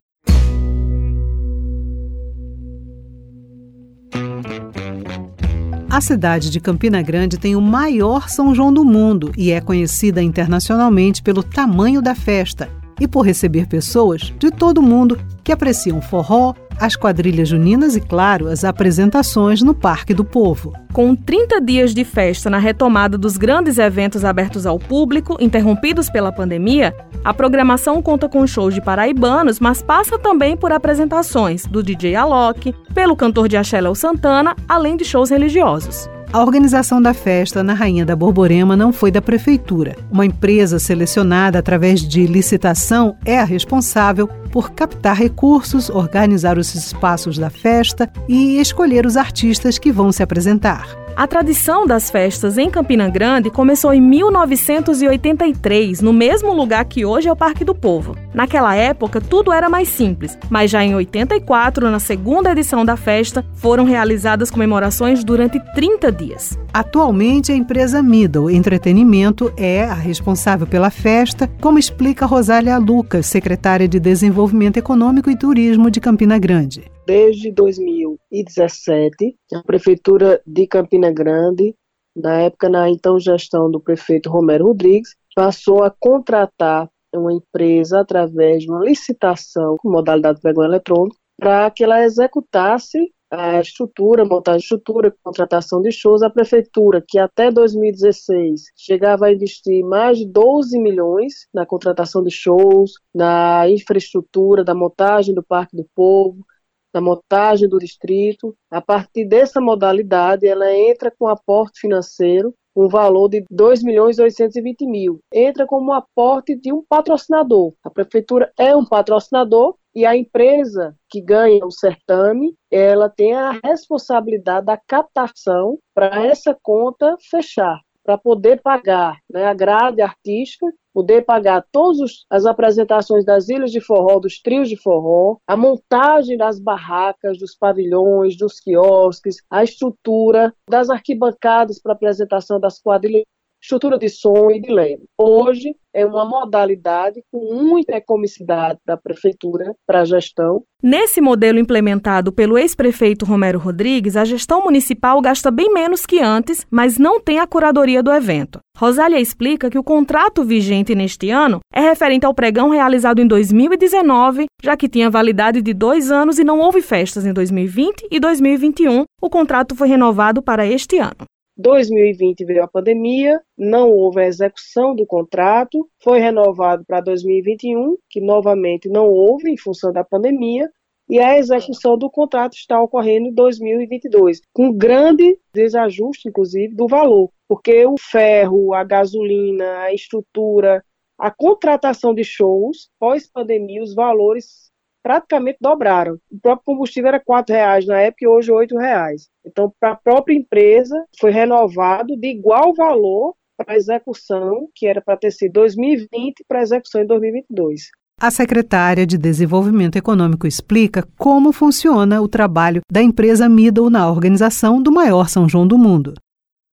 A 5.91 6.01
cidade 6.01 6.51
de 6.51 6.59
Campina 6.59 7.01
Grande 7.01 7.37
tem 7.37 7.55
o 7.55 7.61
maior 7.61 8.29
São 8.29 8.53
João 8.53 8.71
do 8.71 8.85
mundo 8.85 9.31
e 9.35 9.51
é 9.51 9.59
conhecida 9.59 10.21
internacionalmente 10.21 11.23
pelo 11.23 11.41
tamanho 11.41 11.99
da 11.99 12.13
festa 12.13 12.69
e 12.99 13.07
por 13.07 13.21
receber 13.21 13.67
pessoas 13.67 14.33
de 14.37 14.51
todo 14.51 14.83
mundo 14.83 15.17
que 15.43 15.51
apreciam 15.51 15.99
forró, 15.99 16.53
as 16.79 16.95
quadrilhas 16.95 17.49
juninas 17.49 17.95
e, 17.95 18.01
claro, 18.01 18.47
as 18.47 18.63
apresentações 18.63 19.61
no 19.61 19.73
Parque 19.73 20.13
do 20.13 20.23
Povo. 20.23 20.73
Com 20.93 21.15
30 21.15 21.61
dias 21.61 21.93
de 21.93 22.03
festa 22.03 22.49
na 22.49 22.57
retomada 22.57 23.17
dos 23.17 23.37
grandes 23.37 23.77
eventos 23.77 24.23
abertos 24.23 24.65
ao 24.65 24.79
público, 24.79 25.37
interrompidos 25.39 26.09
pela 26.09 26.31
pandemia, 26.31 26.95
a 27.23 27.33
programação 27.33 28.01
conta 28.01 28.29
com 28.29 28.47
shows 28.47 28.73
de 28.73 28.81
paraibanos, 28.81 29.59
mas 29.59 29.81
passa 29.81 30.17
também 30.17 30.55
por 30.55 30.71
apresentações 30.71 31.65
do 31.65 31.83
DJ 31.83 32.15
Alok, 32.15 32.73
pelo 32.93 33.15
cantor 33.15 33.47
de 33.47 33.57
axé 33.57 33.81
Léo 33.81 33.95
Santana, 33.95 34.55
além 34.67 34.95
de 34.95 35.03
shows 35.03 35.29
religiosos. 35.29 36.09
A 36.31 36.43
organização 36.43 37.01
da 37.01 37.11
festa 37.11 37.63
na 37.63 37.73
Rainha 37.73 38.05
da 38.05 38.15
Borborema 38.15 38.77
não 38.77 38.93
foi 38.93 39.09
da 39.09 39.19
prefeitura. 39.19 39.95
Uma 40.11 40.27
empresa 40.27 40.77
selecionada 40.77 41.57
através 41.57 42.07
de 42.07 42.27
licitação 42.27 43.17
é 43.25 43.39
a 43.39 43.43
responsável 43.43 44.27
por 44.51 44.69
captar 44.69 45.15
recursos, 45.15 45.89
organizar 45.89 46.59
os 46.59 46.75
espaços 46.75 47.39
da 47.39 47.49
festa 47.49 48.07
e 48.27 48.59
escolher 48.59 49.07
os 49.07 49.17
artistas 49.17 49.79
que 49.79 49.91
vão 49.91 50.11
se 50.11 50.21
apresentar. 50.21 50.99
A 51.15 51.27
tradição 51.27 51.85
das 51.85 52.09
festas 52.09 52.57
em 52.57 52.69
Campina 52.69 53.09
Grande 53.09 53.49
começou 53.49 53.93
em 53.93 53.99
1983, 53.99 55.99
no 55.99 56.13
mesmo 56.13 56.53
lugar 56.53 56.85
que 56.85 57.03
hoje 57.03 57.27
é 57.27 57.31
o 57.31 57.35
Parque 57.35 57.65
do 57.65 57.75
Povo. 57.75 58.15
Naquela 58.33 58.75
época, 58.75 59.19
tudo 59.19 59.51
era 59.51 59.69
mais 59.69 59.87
simples, 59.87 60.37
mas 60.49 60.69
já 60.69 60.83
em 60.83 60.93
84, 60.95 61.89
na 61.89 61.99
segunda 61.99 62.51
edição 62.51 62.85
da 62.85 62.95
festa, 62.95 63.43
foram 63.53 63.83
realizadas 63.83 64.51
comemorações 64.51 65.23
durante 65.23 65.59
30 65.73 66.11
dias. 66.11 66.57
Atualmente, 66.73 67.51
a 67.51 67.55
empresa 67.55 68.03
Middle 68.03 68.51
Entretenimento 68.51 69.51
é 69.57 69.83
a 69.83 69.93
responsável 69.93 70.67
pela 70.67 70.89
festa, 70.89 71.47
como 71.59 71.79
explica 71.79 72.25
Rosália 72.25 72.77
Lucas, 72.77 73.25
secretária 73.25 73.87
de 73.87 73.99
Desenvolvimento 73.99 74.77
Econômico 74.77 75.29
e 75.29 75.37
Turismo 75.37 75.89
de 75.89 75.99
Campina 75.99 76.37
Grande. 76.37 76.83
Desde 77.07 77.51
2017, 77.51 79.35
a 79.55 79.63
Prefeitura 79.63 80.39
de 80.45 80.67
Campina 80.67 81.11
Grande, 81.11 81.73
na 82.15 82.41
época, 82.41 82.69
na 82.69 82.89
então 82.89 83.19
gestão 83.19 83.71
do 83.71 83.79
prefeito 83.79 84.29
Romero 84.29 84.67
Rodrigues, 84.67 85.15
passou 85.35 85.83
a 85.83 85.89
contratar 85.89 86.87
uma 87.15 87.33
empresa 87.33 88.01
através 88.01 88.63
de 88.63 88.69
uma 88.69 88.83
licitação 88.83 89.77
com 89.77 89.89
modalidade 89.89 90.37
de 90.37 90.41
pregão 90.41 90.63
eletrônico 90.63 91.17
para 91.37 91.71
que 91.71 91.83
ela 91.83 92.03
executasse 92.03 93.11
a 93.31 93.61
estrutura, 93.61 94.25
montagem 94.25 94.59
de 94.59 94.63
estrutura, 94.63 95.13
contratação 95.23 95.81
de 95.81 95.91
shows, 95.91 96.23
a 96.23 96.29
prefeitura, 96.29 97.03
que 97.07 97.19
até 97.19 97.51
2016 97.51 98.63
chegava 98.75 99.27
a 99.27 99.33
investir 99.33 99.85
mais 99.85 100.17
de 100.17 100.25
12 100.25 100.79
milhões 100.79 101.47
na 101.53 101.65
contratação 101.65 102.23
de 102.23 102.31
shows, 102.31 102.93
na 103.13 103.69
infraestrutura, 103.69 104.63
da 104.63 104.73
montagem 104.73 105.33
do 105.33 105.43
Parque 105.43 105.77
do 105.77 105.87
Povo, 105.95 106.43
da 106.91 106.99
montagem 106.99 107.69
do 107.69 107.77
distrito. 107.77 108.55
A 108.69 108.81
partir 108.81 109.25
dessa 109.25 109.61
modalidade, 109.61 110.47
ela 110.47 110.73
entra 110.73 111.13
com 111.17 111.27
aporte 111.27 111.81
financeiro 111.81 112.53
um 112.79 112.87
valor 112.87 113.27
de 113.27 113.43
2 113.51 113.83
milhões 113.83 114.17
e 114.17 114.21
820 114.21 114.85
mil. 114.85 115.19
Entra 115.33 115.65
como 115.65 115.91
aporte 115.91 116.55
de 116.55 116.71
um 116.71 116.81
patrocinador. 116.87 117.73
A 117.83 117.89
prefeitura 117.89 118.51
é 118.57 118.73
um 118.73 118.85
patrocinador 118.85 119.75
e 119.93 120.05
a 120.05 120.15
empresa 120.15 120.95
que 121.09 121.19
ganha 121.19 121.65
o 121.65 121.71
certame, 121.71 122.55
ela 122.71 123.09
tem 123.09 123.33
a 123.33 123.59
responsabilidade 123.63 124.67
da 124.67 124.77
captação 124.77 125.77
para 125.93 126.25
essa 126.25 126.55
conta 126.61 127.17
fechar, 127.29 127.81
para 128.09 128.17
poder 128.17 128.59
pagar 128.59 129.19
né, 129.29 129.45
a 129.45 129.53
grade 129.53 130.01
artística, 130.01 130.65
poder 130.91 131.21
pagar 131.25 131.63
todas 131.71 132.25
as 132.27 132.43
apresentações 132.43 133.23
das 133.23 133.49
ilhas 133.49 133.71
de 133.71 133.79
forró, 133.79 134.19
dos 134.19 134.41
trios 134.41 134.67
de 134.67 134.75
forró, 134.75 135.37
a 135.45 135.55
montagem 135.55 136.35
das 136.35 136.59
barracas, 136.59 137.37
dos 137.37 137.55
pavilhões, 137.55 138.35
dos 138.35 138.59
quiosques, 138.59 139.35
a 139.47 139.63
estrutura 139.63 140.51
das 140.67 140.89
arquibancadas 140.89 141.79
para 141.79 141.93
apresentação 141.93 142.59
das 142.59 142.81
quadrilhas 142.81 143.25
estrutura 143.61 143.97
de 143.97 144.09
som 144.09 144.49
e 144.51 144.59
de 144.59 144.71
leme. 144.71 145.05
Hoje 145.17 145.75
é 145.93 146.05
uma 146.05 146.23
modalidade 146.23 147.21
com 147.31 147.53
muita 147.53 147.95
economicidade 147.95 148.79
da 148.85 148.95
prefeitura 148.95 149.73
para 149.85 150.01
a 150.01 150.05
gestão. 150.05 150.63
Nesse 150.81 151.19
modelo 151.19 151.59
implementado 151.59 152.31
pelo 152.31 152.57
ex-prefeito 152.57 153.25
Romero 153.25 153.59
Rodrigues, 153.59 154.15
a 154.15 154.23
gestão 154.23 154.63
municipal 154.63 155.19
gasta 155.21 155.51
bem 155.51 155.73
menos 155.73 156.05
que 156.05 156.19
antes, 156.19 156.65
mas 156.69 156.97
não 156.97 157.19
tem 157.19 157.39
a 157.39 157.47
curadoria 157.47 158.01
do 158.01 158.11
evento. 158.11 158.59
Rosália 158.77 159.19
explica 159.19 159.69
que 159.69 159.77
o 159.77 159.83
contrato 159.83 160.43
vigente 160.43 160.95
neste 160.95 161.29
ano 161.29 161.59
é 161.73 161.81
referente 161.81 162.25
ao 162.25 162.33
pregão 162.33 162.69
realizado 162.69 163.19
em 163.19 163.27
2019, 163.27 164.45
já 164.63 164.77
que 164.77 164.87
tinha 164.87 165.09
validade 165.09 165.61
de 165.61 165.73
dois 165.73 166.11
anos 166.11 166.39
e 166.39 166.45
não 166.45 166.59
houve 166.59 166.81
festas 166.81 167.25
em 167.25 167.33
2020 167.33 168.07
e 168.09 168.19
2021. 168.19 169.03
O 169.21 169.29
contrato 169.29 169.75
foi 169.75 169.89
renovado 169.89 170.41
para 170.41 170.65
este 170.65 170.97
ano. 170.97 171.25
2020 171.59 172.45
veio 172.45 172.63
a 172.63 172.67
pandemia, 172.67 173.41
não 173.57 173.91
houve 173.91 174.21
a 174.21 174.27
execução 174.27 174.95
do 174.95 175.05
contrato, 175.05 175.89
foi 176.01 176.19
renovado 176.19 176.85
para 176.85 177.01
2021, 177.01 177.97
que 178.09 178.21
novamente 178.21 178.87
não 178.87 179.07
houve 179.07 179.51
em 179.51 179.57
função 179.57 179.91
da 179.91 180.01
pandemia, 180.01 180.69
e 181.09 181.19
a 181.19 181.37
execução 181.37 181.97
do 181.97 182.09
contrato 182.09 182.53
está 182.53 182.81
ocorrendo 182.81 183.27
em 183.27 183.33
2022, 183.33 184.41
com 184.53 184.71
grande 184.71 185.37
desajuste, 185.53 186.29
inclusive, 186.29 186.73
do 186.73 186.87
valor, 186.87 187.29
porque 187.47 187.85
o 187.85 187.95
ferro, 187.99 188.73
a 188.73 188.83
gasolina, 188.85 189.79
a 189.79 189.93
estrutura, 189.93 190.81
a 191.17 191.29
contratação 191.29 192.13
de 192.13 192.23
shows, 192.23 192.89
pós-pandemia, 192.97 193.83
os 193.83 193.93
valores 193.93 194.68
praticamente 195.03 195.57
dobraram. 195.61 196.17
O 196.31 196.39
próprio 196.39 196.65
combustível 196.65 197.09
era 197.09 197.17
R$ 197.17 197.43
reais 197.47 197.85
na 197.85 197.99
época 197.99 198.25
e 198.25 198.27
hoje 198.27 198.51
R$ 198.51 198.67
reais. 198.77 199.29
Então, 199.45 199.73
para 199.79 199.91
a 199.91 199.95
própria 199.95 200.35
empresa, 200.35 200.95
foi 201.19 201.31
renovado 201.31 202.15
de 202.17 202.27
igual 202.27 202.73
valor 202.73 203.35
para 203.57 203.73
a 203.73 203.77
execução, 203.77 204.69
que 204.73 204.87
era 204.87 205.01
para 205.01 205.17
ter 205.17 205.31
sido 205.31 205.53
2020, 205.53 206.45
para 206.47 206.59
a 206.59 206.63
execução 206.63 207.01
em 207.01 207.05
2022. 207.05 207.89
A 208.21 208.31
secretária 208.31 209.07
de 209.07 209.17
Desenvolvimento 209.17 209.95
Econômico 209.97 210.45
explica 210.45 211.07
como 211.17 211.53
funciona 211.53 212.21
o 212.21 212.27
trabalho 212.27 212.81
da 212.91 213.01
empresa 213.01 213.47
Middle 213.47 213.89
na 213.89 214.09
organização 214.09 214.81
do 214.81 214.91
maior 214.91 215.29
São 215.29 215.47
João 215.47 215.65
do 215.65 215.77
mundo. 215.77 216.13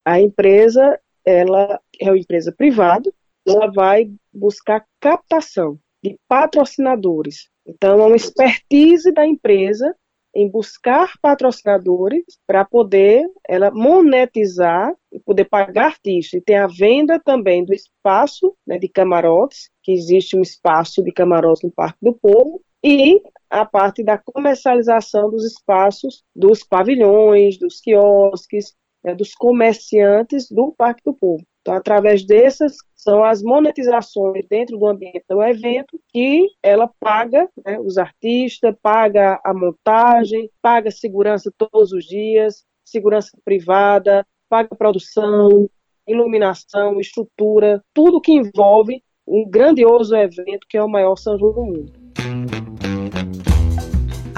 A 0.04 0.20
empresa, 0.20 0.98
ela 1.24 1.80
é 2.00 2.10
uma 2.10 2.18
empresa 2.18 2.52
privada, 2.52 3.12
ela 3.46 3.70
vai 3.70 4.10
buscar 4.32 4.84
captação 5.00 5.78
de 6.02 6.16
patrocinadores 6.28 7.48
então, 7.66 8.00
é 8.00 8.06
uma 8.06 8.16
expertise 8.16 9.12
da 9.12 9.26
empresa 9.26 9.94
em 10.34 10.48
buscar 10.50 11.14
patrocinadores 11.20 12.22
para 12.46 12.62
poder 12.64 13.26
ela 13.48 13.70
monetizar 13.70 14.94
e 15.10 15.18
poder 15.18 15.46
pagar 15.46 15.86
artista. 15.86 16.36
E 16.36 16.42
tem 16.42 16.56
a 16.56 16.66
venda 16.66 17.18
também 17.18 17.64
do 17.64 17.72
espaço 17.72 18.54
né, 18.66 18.78
de 18.78 18.86
camarotes, 18.86 19.70
que 19.82 19.92
existe 19.92 20.36
um 20.36 20.42
espaço 20.42 21.02
de 21.02 21.10
camarotes 21.10 21.62
no 21.62 21.70
Parque 21.70 21.98
do 22.02 22.12
Povo, 22.12 22.60
e 22.84 23.20
a 23.48 23.64
parte 23.64 24.04
da 24.04 24.18
comercialização 24.18 25.30
dos 25.30 25.44
espaços, 25.44 26.22
dos 26.34 26.62
pavilhões, 26.62 27.58
dos 27.58 27.80
quiosques, 27.80 28.74
né, 29.02 29.14
dos 29.14 29.34
comerciantes 29.34 30.50
do 30.50 30.72
Parque 30.76 31.02
do 31.04 31.14
Povo. 31.14 31.44
Então, 31.66 31.74
através 31.74 32.24
dessas 32.24 32.76
são 32.94 33.24
as 33.24 33.42
monetizações 33.42 34.46
dentro 34.48 34.78
do 34.78 34.86
ambiente 34.86 35.24
do 35.28 35.42
evento 35.42 36.00
que 36.10 36.46
ela 36.62 36.88
paga 37.00 37.48
né, 37.64 37.76
os 37.80 37.98
artistas, 37.98 38.72
paga 38.80 39.40
a 39.44 39.52
montagem, 39.52 40.48
paga 40.62 40.92
segurança 40.92 41.52
todos 41.58 41.90
os 41.90 42.04
dias, 42.04 42.64
segurança 42.84 43.36
privada, 43.44 44.24
paga 44.48 44.76
produção, 44.76 45.68
iluminação, 46.06 47.00
estrutura, 47.00 47.82
tudo 47.92 48.20
que 48.20 48.30
envolve 48.30 49.02
um 49.26 49.44
grandioso 49.50 50.14
evento 50.14 50.68
que 50.68 50.76
é 50.76 50.82
o 50.84 50.88
maior 50.88 51.16
São 51.16 51.36
João 51.36 51.52
do 51.52 51.64
mundo. 51.64 52.05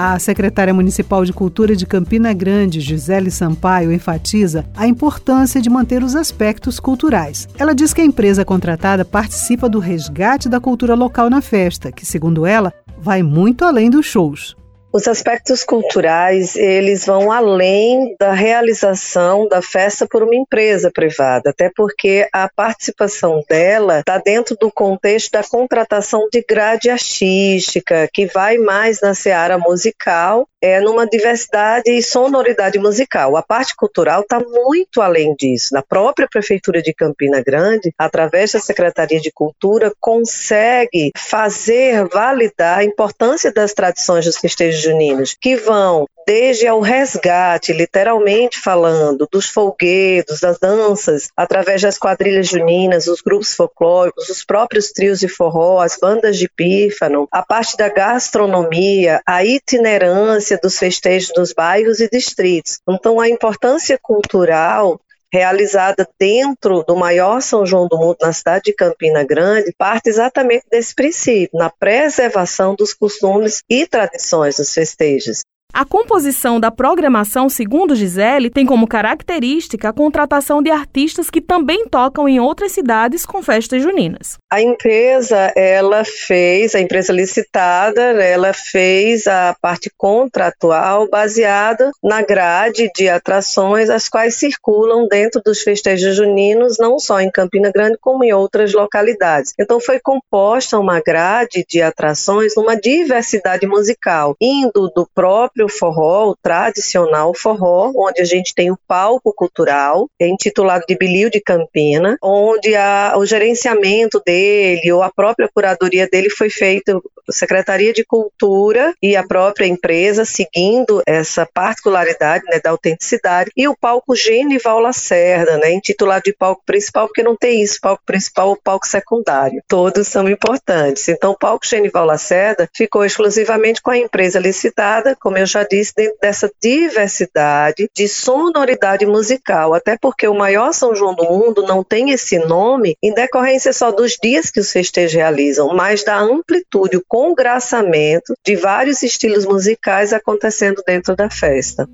A 0.01 0.17
secretária 0.21 0.73
municipal 0.73 1.25
de 1.25 1.33
Cultura 1.33 1.75
de 1.75 1.85
Campina 1.85 2.33
Grande, 2.33 2.79
Gisele 2.79 3.33
Sampaio, 3.33 3.93
enfatiza 3.93 4.65
a 4.77 4.87
importância 4.87 5.61
de 5.61 5.69
manter 5.69 6.05
os 6.05 6.15
aspectos 6.15 6.79
culturais. 6.79 7.49
Ela 7.59 7.75
diz 7.75 7.93
que 7.93 8.01
a 8.01 8.05
empresa 8.05 8.45
contratada 8.45 9.05
participa 9.05 9.69
do 9.69 9.81
resgate 9.81 10.49
da 10.49 10.61
cultura 10.61 10.95
local 10.95 11.29
na 11.29 11.43
festa, 11.43 11.91
que, 11.91 12.07
segundo 12.07 12.47
ela, 12.47 12.73
vai 12.97 13.25
muito 13.25 13.65
além 13.65 13.91
dos 13.91 14.07
shows. 14.07 14.58
Os 14.91 15.07
aspectos 15.07 15.63
culturais, 15.65 16.57
eles 16.57 17.05
vão 17.05 17.31
além 17.31 18.17
da 18.19 18.33
realização 18.33 19.47
da 19.47 19.61
festa 19.61 20.07
por 20.07 20.23
uma 20.23 20.35
empresa 20.35 20.91
privada, 20.91 21.51
até 21.51 21.71
porque 21.77 22.27
a 22.33 22.49
participação 22.49 23.45
dela 23.47 24.01
está 24.01 24.17
dentro 24.17 24.57
do 24.59 24.73
contexto 24.73 25.33
da 25.33 25.45
contratação 25.45 26.27
de 26.33 26.43
grade 26.43 26.89
artística, 26.89 28.09
que 28.15 28.25
vai 28.27 28.57
mais 28.57 29.03
na 29.03 29.13
seara 29.13 29.59
musical, 29.59 30.49
é 30.61 30.81
numa 30.81 31.07
diversidade 31.07 31.91
e 31.91 32.03
sonoridade 32.03 32.79
musical. 32.79 33.37
A 33.37 33.43
parte 33.43 33.77
cultural 33.77 34.23
está 34.23 34.41
muito 34.41 35.03
além 35.03 35.35
disso. 35.39 35.75
Na 35.75 35.83
própria 35.83 36.27
Prefeitura 36.29 36.81
de 36.83 36.95
Campina 36.95 37.43
Grande, 37.43 37.93
através 37.99 38.53
da 38.53 38.59
Secretaria 38.59 39.21
de 39.21 39.31
Cultura, 39.31 39.93
consegue 40.01 41.13
fazer 41.15 42.09
validar 42.09 42.79
a 42.79 42.85
importância 42.85 43.53
das 43.53 43.73
tradições 43.75 44.25
dos 44.25 44.39
festejos 44.39 44.78
juninos, 44.81 45.37
que 45.41 45.57
vão 45.57 46.07
desde 46.27 46.67
ao 46.67 46.81
resgate, 46.81 47.73
literalmente 47.73 48.61
falando, 48.61 49.27
dos 49.33 49.49
folguedos, 49.49 50.41
das 50.41 50.59
danças, 50.59 51.31
através 51.35 51.81
das 51.81 51.97
quadrilhas 51.97 52.49
juninas, 52.49 53.07
os 53.07 53.23
grupos 53.23 53.55
folclóricos, 53.55 54.29
os 54.29 54.45
próprios 54.45 54.93
trios 54.93 55.21
de 55.21 55.27
forró, 55.27 55.81
as 55.81 55.97
bandas 55.99 56.37
de 56.37 56.47
pífano, 56.47 57.27
a 57.33 57.43
parte 57.43 57.79
da 57.79 57.89
gastronomia, 57.89 59.23
a 59.27 59.43
itinerância 59.43 60.59
dos 60.63 60.79
festejos 60.79 61.33
dos 61.35 61.55
bairros 61.55 61.99
e 61.99 62.11
distritos. 62.11 62.79
Então, 62.87 63.19
a 63.19 63.29
importância 63.29 63.99
cultural 64.01 65.01
realizada 65.33 66.09
dentro 66.19 66.83
do 66.83 66.97
maior 66.97 67.41
São 67.41 67.67
João 67.67 67.87
do 67.87 67.99
mundo 67.99 68.17
na 68.21 68.33
cidade 68.33 68.65
de 68.67 68.73
Campina 68.73 69.25
Grande, 69.25 69.75
parte 69.77 70.09
exatamente 70.09 70.67
desse 70.71 70.95
princípio, 70.95 71.59
na 71.59 71.71
preservação 71.71 72.75
dos 72.75 72.95
costumes 72.95 73.63
e 73.69 73.87
tradições 73.87 74.57
dos 74.57 74.73
festejos. 74.73 75.43
A 75.73 75.85
composição 75.85 76.59
da 76.59 76.71
programação, 76.71 77.49
segundo 77.49 77.95
Gisele, 77.95 78.51
tem 78.51 78.65
como 78.65 78.89
característica 78.89 79.91
a 79.91 79.93
contratação 79.93 80.63
de 80.63 80.71
artistas 80.71 81.31
que 81.31 81.43
também 81.43 81.87
tocam 81.87 82.29
em 82.29 82.41
outras 82.41 82.73
cidades 82.73 83.25
com 83.27 83.43
festas 83.43 83.83
juninas. 83.83 84.39
A 84.51 84.63
empresa, 84.63 85.53
ela 85.55 86.05
fez, 86.05 86.75
a 86.75 86.81
empresa 86.81 87.13
licitada, 87.13 88.01
ela 88.01 88.53
fez 88.53 89.27
a 89.27 89.55
parte 89.61 89.91
contratual 89.97 91.07
baseada 91.09 91.93
na 92.03 92.23
grade 92.23 92.91
de 92.97 93.09
atrações 93.09 93.91
as 93.91 94.09
quais 94.09 94.35
circulam 94.35 95.07
dentro 95.07 95.41
dos 95.45 95.61
festejos 95.61 96.17
juninos, 96.17 96.79
não 96.79 96.99
só 96.99 97.21
em 97.21 97.31
Campina 97.31 97.71
Grande, 97.71 97.99
como 98.01 98.25
em 98.25 98.33
outras 98.33 98.73
localidades. 98.73 99.53
Então 99.61 99.79
foi 99.79 100.01
composta 100.01 100.79
uma 100.79 101.01
grade 101.01 101.65
de 101.69 101.83
atrações 101.83 102.55
numa 102.57 102.75
diversidade 102.75 103.67
musical, 103.67 104.35
indo 104.41 104.91
do 104.95 105.07
próprio 105.15 105.58
próprio 105.59 105.69
forró, 105.69 106.31
o 106.31 106.37
tradicional 106.37 107.35
forró, 107.35 107.93
onde 107.97 108.23
a 108.23 108.25
gente 108.25 108.55
tem 108.55 108.71
o 108.71 108.79
palco 108.87 109.33
cultural, 109.35 110.09
é 110.21 110.29
intitulado 110.29 110.85
de 110.87 110.97
Bilio 110.97 111.31
de 111.31 111.41
Campina, 111.41 112.17
onde 112.23 112.77
a, 112.77 113.15
o 113.17 113.27
gerenciamento 113.27 114.23
dele 114.25 114.93
ou 114.93 115.03
a 115.03 115.11
própria 115.11 115.49
curadoria 115.53 116.09
dele 116.09 116.31
foi 116.31 116.49
feito 116.49 117.03
Secretaria 117.31 117.93
de 117.93 118.05
Cultura 118.05 118.95
e 119.03 119.17
a 119.17 119.27
própria 119.27 119.67
empresa 119.67 120.25
seguindo 120.25 121.03
essa 121.07 121.47
particularidade 121.47 122.45
né, 122.47 122.61
da 122.63 122.71
autenticidade 122.71 123.51
e 123.57 123.67
o 123.69 123.77
palco 123.77 124.15
Genival 124.15 124.81
Lacerda, 124.81 125.59
né, 125.59 125.73
intitulado 125.73 126.25
de 126.25 126.33
palco 126.33 126.63
principal 126.65 127.07
porque 127.07 127.23
não 127.23 127.37
tem 127.37 127.63
isso, 127.63 127.79
palco 127.81 128.03
principal 128.05 128.51
ou 128.51 128.57
palco 128.57 128.87
secundário. 128.87 129.63
Todos 129.69 130.09
são 130.09 130.29
importantes. 130.29 131.09
Então 131.09 131.33
o 131.33 131.39
palco 131.39 131.67
Genival 131.67 132.05
Lacerda 132.05 132.69
ficou 132.75 133.05
exclusivamente 133.05 133.83
com 133.83 133.91
a 133.91 133.99
empresa 133.99 134.39
licitada, 134.39 135.17
como 135.21 135.39
eu 135.39 135.47
já 135.47 135.65
disse, 135.65 135.93
dentro 135.95 136.19
dessa 136.21 136.51
diversidade 136.61 137.89
de 137.95 138.09
sonoridade 138.09 139.07
musical, 139.07 139.75
até 139.75 139.97
porque 139.97 140.27
o 140.27 140.35
maior 140.35 140.73
São 140.73 140.95
João 140.95 141.15
do 141.15 141.25
mundo 141.25 141.63
não 141.63 141.83
tem 141.85 142.11
esse 142.11 142.39
nome 142.39 142.97
em 143.03 143.13
decorrência 143.13 143.73
só 143.73 143.91
dos 143.91 144.17
dias 144.21 144.51
que 144.51 144.61
os 144.61 144.71
festejos 144.71 145.15
realizam, 145.15 145.75
mas 145.75 146.05
da 146.05 146.19
amplitude, 146.19 146.97
o 146.97 147.05
congraçamento 147.19 148.33
de 148.47 148.55
vários 148.55 149.03
estilos 149.03 149.45
musicais 149.45 150.13
acontecendo 150.13 150.81
dentro 150.87 151.17
da 151.17 151.29
festa. 151.29 151.89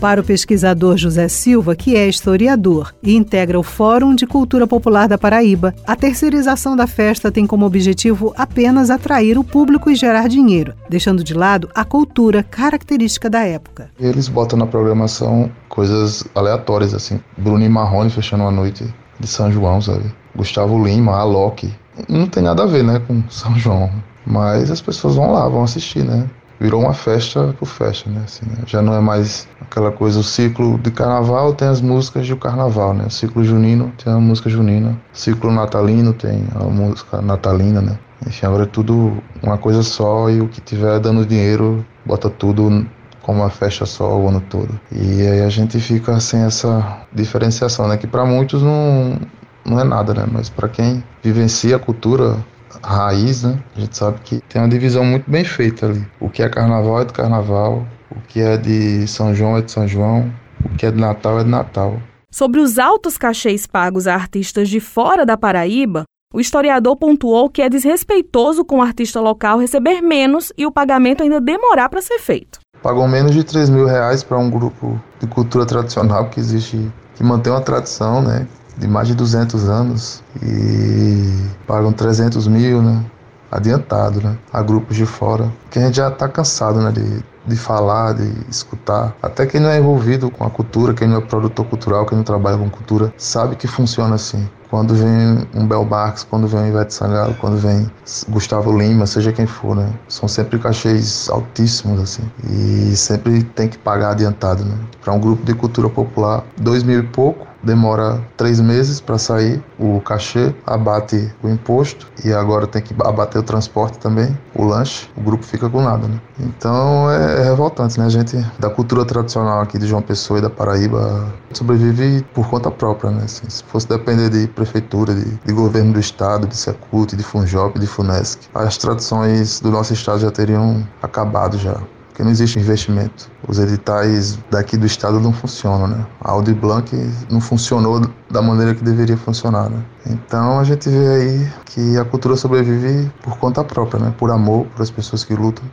Para 0.00 0.22
o 0.22 0.24
pesquisador 0.24 0.96
José 0.96 1.28
Silva, 1.28 1.76
que 1.76 1.94
é 1.94 2.08
historiador 2.08 2.94
e 3.02 3.14
integra 3.14 3.60
o 3.60 3.62
Fórum 3.62 4.14
de 4.14 4.26
Cultura 4.26 4.66
Popular 4.66 5.06
da 5.08 5.18
Paraíba, 5.18 5.74
a 5.86 5.94
terceirização 5.94 6.74
da 6.74 6.86
festa 6.86 7.30
tem 7.30 7.46
como 7.46 7.66
objetivo 7.66 8.32
apenas 8.34 8.88
atrair 8.88 9.36
o 9.36 9.44
público 9.44 9.90
e 9.90 9.94
gerar 9.94 10.26
dinheiro, 10.26 10.72
deixando 10.88 11.22
de 11.22 11.34
lado 11.34 11.68
a 11.74 11.84
cultura 11.84 12.42
característica 12.42 13.28
da 13.28 13.44
época. 13.44 13.90
Eles 14.00 14.26
botam 14.26 14.58
na 14.58 14.66
programação 14.66 15.52
coisas 15.68 16.24
aleatórias, 16.34 16.94
assim. 16.94 17.20
Bruno 17.36 17.62
e 17.62 17.68
Marrone 17.68 18.08
fechando 18.08 18.44
uma 18.44 18.50
noite 18.50 18.86
de 19.20 19.26
São 19.26 19.52
João, 19.52 19.82
sabe? 19.82 20.10
Gustavo 20.34 20.82
Lima, 20.82 21.18
Alok. 21.18 21.81
Não 22.08 22.26
tem 22.26 22.42
nada 22.42 22.62
a 22.62 22.66
ver, 22.66 22.82
né, 22.82 23.00
com 23.06 23.22
São 23.28 23.54
João. 23.56 23.90
Mas 24.26 24.70
as 24.70 24.80
pessoas 24.80 25.16
vão 25.16 25.32
lá, 25.32 25.48
vão 25.48 25.64
assistir, 25.64 26.04
né? 26.04 26.28
virou 26.62 26.80
uma 26.80 26.94
festa 26.94 27.52
por 27.58 27.66
festa, 27.66 28.08
né? 28.08 28.22
Assim, 28.24 28.46
né? 28.46 28.58
Já 28.66 28.80
não 28.80 28.94
é 28.94 29.00
mais 29.00 29.48
aquela 29.60 29.90
coisa, 29.90 30.20
o 30.20 30.22
ciclo 30.22 30.78
de 30.78 30.92
carnaval 30.92 31.52
tem 31.52 31.66
as 31.66 31.80
músicas 31.80 32.28
do 32.28 32.36
carnaval, 32.36 32.94
né? 32.94 33.06
O 33.08 33.10
ciclo 33.10 33.42
junino 33.42 33.92
tem 34.02 34.12
a 34.12 34.18
música 34.18 34.48
junina, 34.48 34.90
o 35.12 35.18
ciclo 35.18 35.50
natalino 35.50 36.12
tem 36.12 36.44
a 36.54 36.62
música 36.62 37.20
natalina, 37.20 37.80
né? 37.80 37.98
Enfim, 38.24 38.46
agora 38.46 38.62
é 38.62 38.66
tudo 38.66 39.20
uma 39.42 39.58
coisa 39.58 39.82
só 39.82 40.30
e 40.30 40.40
o 40.40 40.46
que 40.46 40.60
tiver 40.60 41.00
dando 41.00 41.26
dinheiro 41.26 41.84
bota 42.06 42.30
tudo 42.30 42.86
como 43.22 43.40
uma 43.40 43.50
festa 43.50 43.84
só 43.84 44.16
o 44.16 44.28
ano 44.28 44.40
todo. 44.40 44.78
E 44.92 45.26
aí 45.26 45.40
a 45.40 45.48
gente 45.48 45.80
fica 45.80 46.20
sem 46.20 46.42
essa 46.42 47.00
diferenciação, 47.12 47.88
né? 47.88 47.96
Que 47.96 48.06
para 48.06 48.24
muitos 48.24 48.62
não, 48.62 49.18
não 49.64 49.80
é 49.80 49.84
nada, 49.84 50.14
né? 50.14 50.26
Mas 50.30 50.48
para 50.48 50.68
quem 50.68 51.02
vivencia 51.22 51.76
a 51.76 51.78
cultura 51.78 52.36
raiz, 52.82 53.42
né? 53.42 53.62
A 53.76 53.80
gente 53.80 53.96
sabe 53.96 54.20
que 54.24 54.40
tem 54.48 54.60
uma 54.60 54.68
divisão 54.68 55.04
muito 55.04 55.30
bem 55.30 55.44
feita 55.44 55.86
ali. 55.86 56.06
O 56.20 56.28
que 56.28 56.42
é 56.42 56.48
carnaval 56.48 57.00
é 57.00 57.04
do 57.04 57.12
carnaval, 57.12 57.86
o 58.10 58.20
que 58.28 58.40
é 58.40 58.56
de 58.56 59.06
São 59.06 59.34
João 59.34 59.56
é 59.56 59.62
de 59.62 59.70
São 59.70 59.86
João, 59.86 60.32
o 60.64 60.76
que 60.76 60.86
é 60.86 60.90
de 60.90 60.98
Natal 60.98 61.40
é 61.40 61.44
de 61.44 61.50
Natal. 61.50 62.00
Sobre 62.30 62.60
os 62.60 62.78
altos 62.78 63.18
cachês 63.18 63.66
pagos 63.66 64.06
a 64.06 64.14
artistas 64.14 64.68
de 64.68 64.80
fora 64.80 65.26
da 65.26 65.36
Paraíba, 65.36 66.04
o 66.32 66.40
historiador 66.40 66.96
pontuou 66.96 67.50
que 67.50 67.60
é 67.60 67.68
desrespeitoso 67.68 68.64
com 68.64 68.78
o 68.78 68.82
artista 68.82 69.20
local 69.20 69.58
receber 69.58 70.00
menos 70.00 70.50
e 70.56 70.64
o 70.64 70.72
pagamento 70.72 71.22
ainda 71.22 71.40
demorar 71.40 71.90
para 71.90 72.00
ser 72.00 72.18
feito. 72.18 72.58
Pagam 72.82 73.06
menos 73.06 73.32
de 73.32 73.44
3 73.44 73.68
mil 73.68 73.86
reais 73.86 74.24
para 74.24 74.38
um 74.38 74.50
grupo 74.50 74.98
de 75.20 75.26
cultura 75.26 75.66
tradicional 75.66 76.30
que 76.30 76.40
existe, 76.40 76.90
que 77.14 77.22
mantém 77.22 77.52
uma 77.52 77.60
tradição, 77.60 78.22
né? 78.22 78.48
De 78.82 78.88
mais 78.88 79.06
de 79.06 79.14
200 79.14 79.68
anos 79.68 80.22
e 80.42 81.46
pagam 81.66 81.92
300 81.92 82.48
mil, 82.48 82.82
né? 82.82 83.04
Adiantado, 83.50 84.20
né? 84.20 84.36
A 84.52 84.60
grupos 84.60 84.96
de 84.96 85.06
fora. 85.06 85.52
Que 85.70 85.78
a 85.78 85.82
gente 85.82 85.96
já 85.96 86.08
está 86.08 86.28
cansado, 86.28 86.80
né? 86.80 86.90
De, 86.90 87.24
de 87.46 87.56
falar, 87.56 88.14
de 88.14 88.28
escutar. 88.50 89.14
Até 89.22 89.46
quem 89.46 89.60
não 89.60 89.68
é 89.68 89.78
envolvido 89.78 90.30
com 90.30 90.44
a 90.44 90.50
cultura, 90.50 90.94
quem 90.94 91.06
não 91.06 91.18
é 91.18 91.20
produtor 91.20 91.66
cultural, 91.66 92.04
quem 92.06 92.16
não 92.16 92.24
trabalha 92.24 92.58
com 92.58 92.68
cultura, 92.68 93.12
sabe 93.16 93.54
que 93.54 93.68
funciona 93.68 94.16
assim. 94.16 94.48
Quando 94.68 94.94
vem 94.94 95.46
um 95.54 95.66
Bel 95.66 95.84
Marx, 95.84 96.24
quando 96.24 96.48
vem 96.48 96.68
Ivete 96.68 96.94
Sangalo, 96.94 97.34
quando 97.34 97.58
vem 97.58 97.88
Gustavo 98.30 98.76
Lima, 98.76 99.06
seja 99.06 99.30
quem 99.30 99.46
for, 99.46 99.76
né? 99.76 99.92
São 100.08 100.26
sempre 100.26 100.58
cachês 100.58 101.28
altíssimos, 101.30 102.00
assim. 102.00 102.22
E 102.50 102.96
sempre 102.96 103.44
tem 103.44 103.68
que 103.68 103.78
pagar 103.78 104.12
adiantado, 104.12 104.64
né? 104.64 104.74
Para 105.04 105.12
um 105.12 105.20
grupo 105.20 105.44
de 105.44 105.54
cultura 105.54 105.88
popular, 105.90 106.42
dois 106.56 106.82
mil 106.82 107.00
e 107.00 107.02
pouco, 107.02 107.46
demora 107.62 108.20
três 108.36 108.60
meses 108.60 109.00
para 109.00 109.18
sair 109.18 109.62
o 109.78 110.00
cachê, 110.00 110.54
abate 110.66 111.32
o 111.42 111.48
imposto 111.48 112.10
e 112.24 112.32
agora 112.32 112.66
tem 112.66 112.82
que 112.82 112.94
abater 113.02 113.40
o 113.40 113.44
transporte 113.44 113.98
também, 113.98 114.36
o 114.54 114.64
lanche, 114.64 115.08
o 115.16 115.20
grupo 115.20 115.44
fica 115.44 115.68
com 115.68 115.82
nada, 115.82 116.08
né? 116.08 116.20
Então 116.40 117.10
é, 117.10 117.40
é 117.40 117.44
revoltante, 117.44 117.98
né? 117.98 118.06
A 118.06 118.08
gente 118.08 118.36
da 118.58 118.70
cultura 118.70 119.04
tradicional 119.04 119.60
aqui 119.60 119.78
de 119.78 119.86
João 119.86 120.02
Pessoa 120.02 120.38
e 120.38 120.42
da 120.42 120.50
Paraíba 120.50 121.32
sobrevive 121.52 122.24
por 122.34 122.48
conta 122.48 122.70
própria, 122.70 123.10
né? 123.10 123.22
Assim, 123.24 123.48
se 123.48 123.62
fosse 123.64 123.88
depender 123.88 124.28
de 124.28 124.46
prefeitura, 124.48 125.14
de, 125.14 125.24
de 125.24 125.52
governo 125.52 125.92
do 125.92 126.00
estado, 126.00 126.46
de 126.46 126.56
Secult, 126.56 127.16
de 127.16 127.22
Funjop, 127.22 127.78
de 127.78 127.86
Funesc, 127.86 128.40
as 128.54 128.76
tradições 128.76 129.60
do 129.60 129.70
nosso 129.70 129.92
estado 129.92 130.20
já 130.20 130.30
teriam 130.30 130.86
acabado 131.02 131.58
já 131.58 131.76
porque 132.12 132.22
não 132.22 132.30
existe 132.30 132.58
investimento. 132.58 133.30
Os 133.48 133.58
editais 133.58 134.38
daqui 134.50 134.76
do 134.76 134.86
estado 134.86 135.18
não 135.18 135.32
funcionam, 135.32 135.88
né? 135.88 136.06
A 136.20 136.32
Audi 136.32 136.52
Blanc 136.52 136.94
não 137.30 137.40
funcionou 137.40 138.02
da 138.30 138.42
maneira 138.42 138.74
que 138.74 138.84
deveria 138.84 139.16
funcionar, 139.16 139.70
né? 139.70 139.82
Então 140.06 140.58
a 140.60 140.64
gente 140.64 140.88
vê 140.88 141.08
aí 141.08 141.52
que 141.64 141.96
a 141.96 142.04
cultura 142.04 142.36
sobrevive 142.36 143.10
por 143.22 143.38
conta 143.38 143.64
própria, 143.64 143.98
né? 143.98 144.14
Por 144.18 144.30
amor, 144.30 144.66
por 144.66 144.82
as 144.82 144.90
pessoas 144.90 145.24
que 145.24 145.34
lutam. 145.34 145.64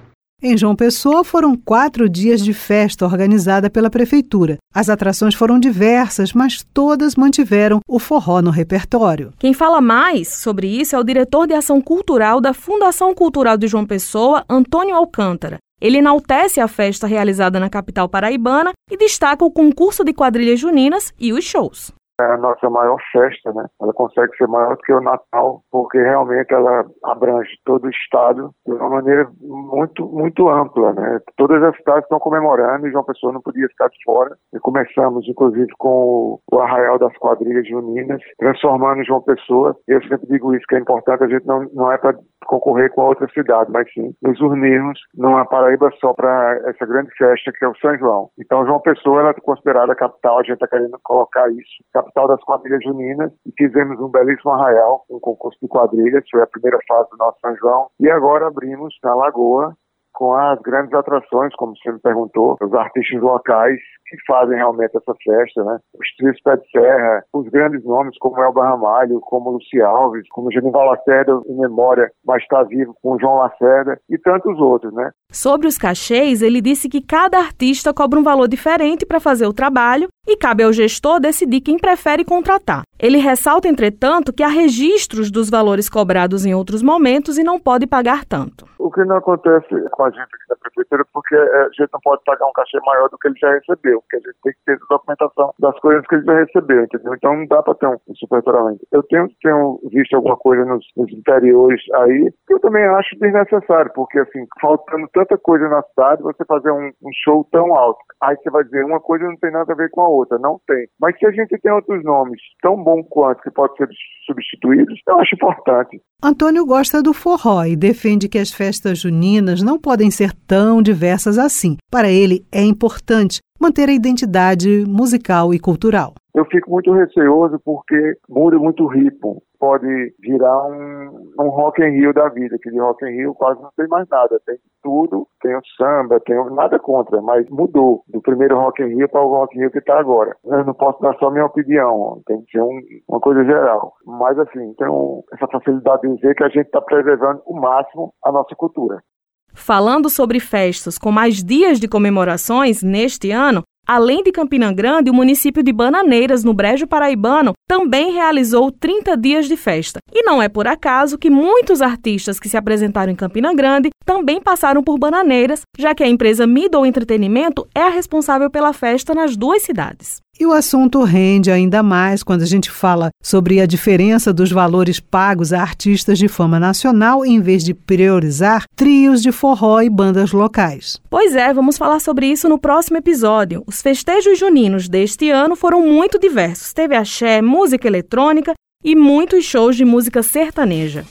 Em 0.41 0.57
João 0.57 0.73
Pessoa 0.73 1.25
foram 1.25 1.53
quatro 1.57 2.07
dias 2.07 2.41
de 2.41 2.53
festa 2.53 3.05
organizada 3.05 3.69
pela 3.69 3.89
prefeitura. 3.89 4.57
As 4.73 4.89
atrações 4.89 5.35
foram 5.35 5.59
diversas, 5.59 6.31
mas 6.31 6.65
todas 6.73 7.15
mantiveram 7.15 7.81
o 7.85 7.99
forró 7.99 8.41
no 8.41 8.49
repertório. 8.49 9.33
Quem 9.37 9.53
fala 9.53 9.81
mais 9.81 10.29
sobre 10.29 10.67
isso 10.67 10.95
é 10.95 10.99
o 10.99 11.03
diretor 11.03 11.45
de 11.45 11.53
ação 11.53 11.81
cultural 11.81 12.39
da 12.39 12.53
Fundação 12.53 13.13
Cultural 13.13 13.57
de 13.57 13.67
João 13.67 13.85
Pessoa, 13.85 14.45
Antônio 14.49 14.95
Alcântara. 14.95 15.57
Ele 15.81 15.97
enaltece 15.97 16.59
a 16.59 16.67
festa 16.67 17.07
realizada 17.07 17.59
na 17.59 17.69
capital 17.69 18.09
paraibana 18.09 18.71
e 18.89 18.97
destaca 18.97 19.45
o 19.45 19.51
concurso 19.51 20.03
de 20.03 20.13
quadrilhas 20.13 20.59
juninas 20.59 21.13
e 21.19 21.31
os 21.31 21.45
shows 21.45 21.91
é 22.23 22.33
a 22.33 22.37
nossa 22.37 22.69
maior 22.69 22.97
festa, 23.11 23.53
né? 23.53 23.65
Ela 23.81 23.93
consegue 23.93 24.35
ser 24.37 24.47
maior 24.47 24.75
do 24.75 24.81
que 24.81 24.93
o 24.93 25.01
Natal, 25.01 25.61
porque 25.71 25.97
realmente 25.97 26.53
ela 26.53 26.85
abrange 27.03 27.49
todo 27.65 27.85
o 27.85 27.89
estado 27.89 28.51
de 28.65 28.73
uma 28.73 28.89
maneira 28.89 29.29
muito, 29.41 30.05
muito 30.07 30.49
ampla, 30.49 30.93
né? 30.93 31.19
Todas 31.37 31.61
as 31.63 31.75
cidades 31.77 32.03
estão 32.03 32.19
comemorando 32.19 32.87
e 32.87 32.91
João 32.91 33.03
Pessoa 33.03 33.33
não 33.33 33.41
podia 33.41 33.67
ficar 33.67 33.87
de 33.89 33.97
fora. 34.03 34.35
E 34.53 34.59
começamos, 34.59 35.27
inclusive, 35.27 35.67
com 35.77 36.39
o 36.51 36.59
Arraial 36.59 36.99
das 36.99 37.15
Quadrilhas 37.17 37.67
Juninas, 37.67 38.21
transformando 38.37 39.03
João 39.05 39.21
Pessoa. 39.21 39.75
Eu 39.87 40.01
sempre 40.03 40.27
digo 40.27 40.53
isso, 40.55 40.65
que 40.67 40.75
é 40.75 40.79
importante, 40.79 41.23
a 41.23 41.27
gente 41.27 41.45
não, 41.45 41.67
não 41.73 41.91
é 41.91 41.97
para 41.97 42.17
concorrer 42.45 42.91
com 42.91 43.01
a 43.01 43.09
outra 43.09 43.27
cidade, 43.33 43.71
mas 43.71 43.91
sim 43.93 44.13
nos 44.21 44.39
unirmos 44.41 44.99
numa 45.15 45.45
Paraíba 45.45 45.91
só 45.99 46.13
para 46.13 46.59
essa 46.65 46.85
grande 46.85 47.11
festa 47.17 47.51
que 47.51 47.63
é 47.63 47.67
o 47.67 47.75
São 47.75 47.97
João. 47.97 48.29
Então, 48.39 48.65
João 48.65 48.79
Pessoa 48.79 49.21
ela 49.21 49.29
é 49.29 49.33
considerada 49.33 49.91
a 49.91 49.95
capital, 49.95 50.39
a 50.39 50.43
gente 50.43 50.53
está 50.53 50.67
querendo 50.67 50.97
colocar 51.03 51.49
isso, 51.51 51.83
capital 52.09 52.27
das 52.27 52.43
quadrilhas 52.43 52.83
juninas, 52.83 53.31
e 53.45 53.51
fizemos 53.57 53.99
um 53.99 54.09
belíssimo 54.09 54.51
arraial, 54.51 55.05
um 55.09 55.19
concurso 55.19 55.57
de 55.61 55.67
quadrilhas, 55.67 56.23
foi 56.29 56.41
a 56.41 56.47
primeira 56.47 56.79
fase 56.87 57.09
do 57.11 57.17
nosso 57.17 57.39
São 57.39 57.55
João, 57.57 57.87
e 57.99 58.09
agora 58.09 58.47
abrimos 58.47 58.93
na 59.03 59.15
Lagoa 59.15 59.75
com 60.13 60.33
as 60.33 60.59
grandes 60.59 60.93
atrações, 60.93 61.55
como 61.55 61.73
você 61.77 61.91
me 61.93 61.99
perguntou, 61.99 62.57
os 62.61 62.73
artistas 62.73 63.21
locais 63.21 63.79
que 64.09 64.17
fazem 64.27 64.57
realmente 64.57 64.97
essa 64.97 65.13
festa, 65.23 65.63
né? 65.63 65.77
Os 65.97 66.15
trios 66.17 66.41
Pé 66.41 66.57
de 66.57 66.69
Serra, 66.71 67.23
os 67.31 67.47
grandes 67.49 67.83
nomes 67.85 68.17
como 68.17 68.41
Elba 68.41 68.65
Ramalho, 68.65 69.19
como 69.21 69.51
Luci 69.51 69.79
Alves, 69.81 70.27
como 70.29 70.51
Genival 70.51 70.87
Lacerda 70.87 71.39
em 71.47 71.55
memória, 71.55 72.11
mas 72.25 72.41
está 72.41 72.63
vivo 72.63 72.93
com 73.01 73.19
João 73.19 73.37
Lacerda 73.37 73.99
e 74.09 74.17
tantos 74.17 74.59
outros, 74.59 74.91
né? 74.93 75.11
Sobre 75.31 75.67
os 75.67 75.77
cachês, 75.77 76.41
ele 76.41 76.59
disse 76.59 76.89
que 76.89 77.01
cada 77.01 77.37
artista 77.37 77.93
cobra 77.93 78.19
um 78.19 78.23
valor 78.23 78.47
diferente 78.47 79.05
para 79.05 79.19
fazer 79.19 79.45
o 79.45 79.53
trabalho 79.53 80.09
e 80.31 80.37
cabe 80.37 80.63
ao 80.63 80.73
gestor 80.73 81.19
decidir 81.19 81.61
quem 81.61 81.77
prefere 81.77 82.23
contratar. 82.23 82.83
Ele 82.99 83.17
ressalta, 83.17 83.67
entretanto, 83.67 84.33
que 84.33 84.43
há 84.43 84.47
registros 84.47 85.31
dos 85.31 85.49
valores 85.49 85.89
cobrados 85.89 86.45
em 86.45 86.53
outros 86.53 86.83
momentos 86.83 87.37
e 87.37 87.43
não 87.43 87.57
pode 87.57 87.87
pagar 87.87 88.25
tanto. 88.25 88.67
O 88.77 88.91
que 88.91 89.03
não 89.05 89.17
acontece 89.17 89.67
com 89.91 90.03
a 90.03 90.09
gente 90.09 90.23
aqui 90.23 90.49
na 90.49 90.55
prefeitura, 90.57 91.05
porque 91.13 91.35
a 91.35 91.69
gente 91.71 91.89
não 91.93 91.99
pode 92.03 92.21
pagar 92.25 92.45
um 92.45 92.51
cachê 92.53 92.77
maior 92.85 93.09
do 93.09 93.17
que 93.17 93.27
ele 93.27 93.37
já 93.39 93.51
recebeu, 93.51 94.01
porque 94.01 94.17
a 94.17 94.19
gente 94.19 94.39
tem 94.43 94.53
que 94.53 94.59
ter 94.65 94.73
a 94.73 94.87
documentação 94.89 95.53
das 95.59 95.79
coisas 95.79 96.05
que 96.07 96.15
ele 96.15 96.25
já 96.25 96.33
recebeu, 96.39 96.83
entendeu? 96.83 97.13
Então 97.15 97.35
não 97.35 97.45
dá 97.47 97.63
para 97.63 97.75
ter 97.75 97.87
um 97.87 97.97
superfaturamento. 98.15 98.85
Eu 98.91 99.03
tenho, 99.03 99.29
tenho 99.41 99.79
visto 99.91 100.15
alguma 100.15 100.35
coisa 100.37 100.65
nos, 100.65 100.85
nos 100.97 101.11
interiores 101.11 101.81
aí, 101.95 102.33
que 102.47 102.53
eu 102.53 102.59
também 102.59 102.83
acho 102.85 103.17
desnecessário, 103.19 103.91
porque 103.93 104.19
assim, 104.19 104.45
faltando 104.61 105.07
tanta 105.13 105.37
coisa 105.37 105.69
na 105.69 105.81
cidade, 105.83 106.21
você 106.21 106.43
fazer 106.45 106.71
um, 106.71 106.91
um 107.01 107.11
show 107.23 107.47
tão 107.51 107.75
alto. 107.75 107.99
Aí 108.21 108.35
você 108.35 108.49
vai 108.49 108.63
dizer, 108.63 108.83
uma 108.83 108.99
coisa 108.99 109.25
não 109.25 109.37
tem 109.37 109.51
nada 109.51 109.71
a 109.71 109.75
ver 109.75 109.89
com 109.91 110.01
a 110.01 110.09
outra, 110.09 110.18
não 110.39 110.59
tem. 110.67 110.87
Mas 110.99 111.17
se 111.17 111.25
a 111.25 111.31
gente 111.31 111.57
tem 111.59 111.71
outros 111.71 112.03
nomes 112.03 112.41
tão 112.61 112.81
bom 112.81 113.03
quanto 113.03 113.41
que 113.41 113.51
podem 113.51 113.77
ser 113.77 113.89
substituídos, 114.25 114.99
eu 115.07 115.19
acho 115.19 115.35
importante. 115.35 116.01
Antônio 116.21 116.65
gosta 116.65 117.01
do 117.01 117.13
forró 117.13 117.63
e 117.63 117.75
defende 117.75 118.27
que 118.27 118.37
as 118.37 118.51
festas 118.51 118.99
juninas 118.99 119.61
não 119.61 119.79
podem 119.79 120.11
ser 120.11 120.33
tão 120.47 120.81
diversas 120.81 121.37
assim. 121.37 121.77
Para 121.89 122.09
ele, 122.09 122.45
é 122.51 122.63
importante 122.63 123.39
manter 123.59 123.89
a 123.89 123.93
identidade 123.93 124.85
musical 124.87 125.53
e 125.53 125.59
cultural. 125.59 126.13
Eu 126.33 126.45
fico 126.45 126.71
muito 126.71 126.93
receoso 126.93 127.59
porque 127.65 128.17
muda 128.29 128.57
muito 128.57 128.83
o 128.83 128.87
ritmo. 128.87 129.41
Pode 129.59 130.13
virar 130.19 130.63
um, 130.67 131.33
um 131.37 131.49
Rock 131.49 131.81
in 131.81 131.89
Rio 131.89 132.13
da 132.13 132.29
vida, 132.29 132.57
que 132.61 132.71
de 132.71 132.79
Rock 132.79 133.03
in 133.05 133.09
Rio 133.09 133.33
quase 133.33 133.61
não 133.61 133.69
tem 133.75 133.87
mais 133.89 134.07
nada. 134.07 134.39
Tem 134.45 134.55
tudo, 134.81 135.27
tem 135.41 135.53
o 135.53 135.61
samba, 135.75 136.17
tem 136.21 136.37
o, 136.37 136.49
nada 136.49 136.79
contra, 136.79 137.21
mas 137.21 137.49
mudou 137.49 138.03
do 138.07 138.21
primeiro 138.21 138.57
Rock 138.57 138.81
in 138.81 138.95
Rio 138.95 139.09
para 139.09 139.21
o 139.21 139.27
Rock 139.27 139.57
in 139.57 139.61
Rio 139.61 139.71
que 139.71 139.79
está 139.79 139.99
agora. 139.99 140.33
Eu 140.45 140.63
não 140.63 140.73
posso 140.73 141.01
dar 141.01 141.13
só 141.17 141.29
minha 141.29 141.45
opinião, 141.45 142.21
tem 142.25 142.41
que 142.43 142.51
ser 142.51 142.61
um, 142.61 142.79
uma 143.09 143.19
coisa 143.19 143.43
geral. 143.43 143.93
Mas 144.05 144.39
assim, 144.39 144.73
tenho 144.77 145.25
essa 145.33 145.47
facilidade 145.47 146.03
de 146.03 146.15
dizer 146.15 146.35
que 146.35 146.43
a 146.43 146.49
gente 146.49 146.67
está 146.67 146.79
preservando 146.79 147.41
o 147.45 147.59
máximo 147.59 148.13
a 148.23 148.31
nossa 148.31 148.55
cultura. 148.55 149.03
Falando 149.53 150.09
sobre 150.09 150.39
festas 150.39 150.97
com 150.97 151.11
mais 151.11 151.43
dias 151.43 151.79
de 151.79 151.87
comemorações 151.87 152.81
neste 152.81 153.31
ano, 153.31 153.63
além 153.87 154.23
de 154.23 154.31
Campina 154.31 154.71
Grande, 154.71 155.09
o 155.09 155.13
município 155.13 155.63
de 155.63 155.73
Bananeiras, 155.73 156.43
no 156.43 156.53
Brejo 156.53 156.87
Paraibano, 156.87 157.53
também 157.69 158.11
realizou 158.11 158.71
30 158.71 159.15
dias 159.15 159.47
de 159.47 159.55
festa. 159.55 159.99
E 160.11 160.23
não 160.23 160.41
é 160.41 160.49
por 160.49 160.67
acaso 160.67 161.19
que 161.19 161.29
muitos 161.29 161.83
artistas 161.83 162.39
que 162.39 162.49
se 162.49 162.57
apresentaram 162.57 163.11
em 163.11 163.15
Campina 163.15 163.53
Grande 163.53 163.91
também 164.03 164.41
passaram 164.41 164.83
por 164.83 164.97
Bananeiras, 164.97 165.61
já 165.77 165.93
que 165.93 166.03
a 166.03 166.07
empresa 166.07 166.47
Middle 166.47 166.83
Entretenimento 166.83 167.67
é 167.75 167.83
a 167.83 167.89
responsável 167.89 168.49
pela 168.49 168.73
festa 168.73 169.13
nas 169.13 169.37
duas 169.37 169.61
cidades. 169.61 170.19
E 170.39 170.45
o 170.45 170.53
assunto 170.53 171.03
rende 171.03 171.51
ainda 171.51 171.83
mais 171.83 172.23
quando 172.23 172.43
a 172.43 172.45
gente 172.45 172.71
fala 172.71 173.09
sobre 173.21 173.59
a 173.59 173.65
diferença 173.65 174.31
dos 174.31 174.49
valores 174.49 174.97
pagos 174.97 175.51
a 175.51 175.59
artistas 175.61 176.17
de 176.17 176.29
fama 176.29 176.57
nacional 176.57 177.25
em 177.25 177.41
vez 177.41 177.61
de 177.61 177.73
priorizar 177.73 178.63
trios 178.73 179.21
de 179.21 179.33
forró 179.33 179.81
e 179.81 179.89
bandas 179.89 180.31
locais. 180.31 180.97
Pois 181.09 181.35
é, 181.35 181.53
vamos 181.53 181.77
falar 181.77 181.99
sobre 181.99 182.27
isso 182.27 182.47
no 182.47 182.57
próximo 182.57 182.95
episódio. 182.95 183.65
Os 183.67 183.81
festejos 183.81 184.39
juninos 184.39 184.87
deste 184.87 185.29
ano 185.29 185.57
foram 185.57 185.85
muito 185.85 186.17
diversos. 186.17 186.71
Teve 186.71 186.95
axé, 186.95 187.41
música 187.59 187.89
eletrônica 187.89 188.53
e 188.81 188.95
muitos 188.95 189.43
shows 189.43 189.75
de 189.75 189.83
música 189.83 190.23
sertaneja. 190.23 191.03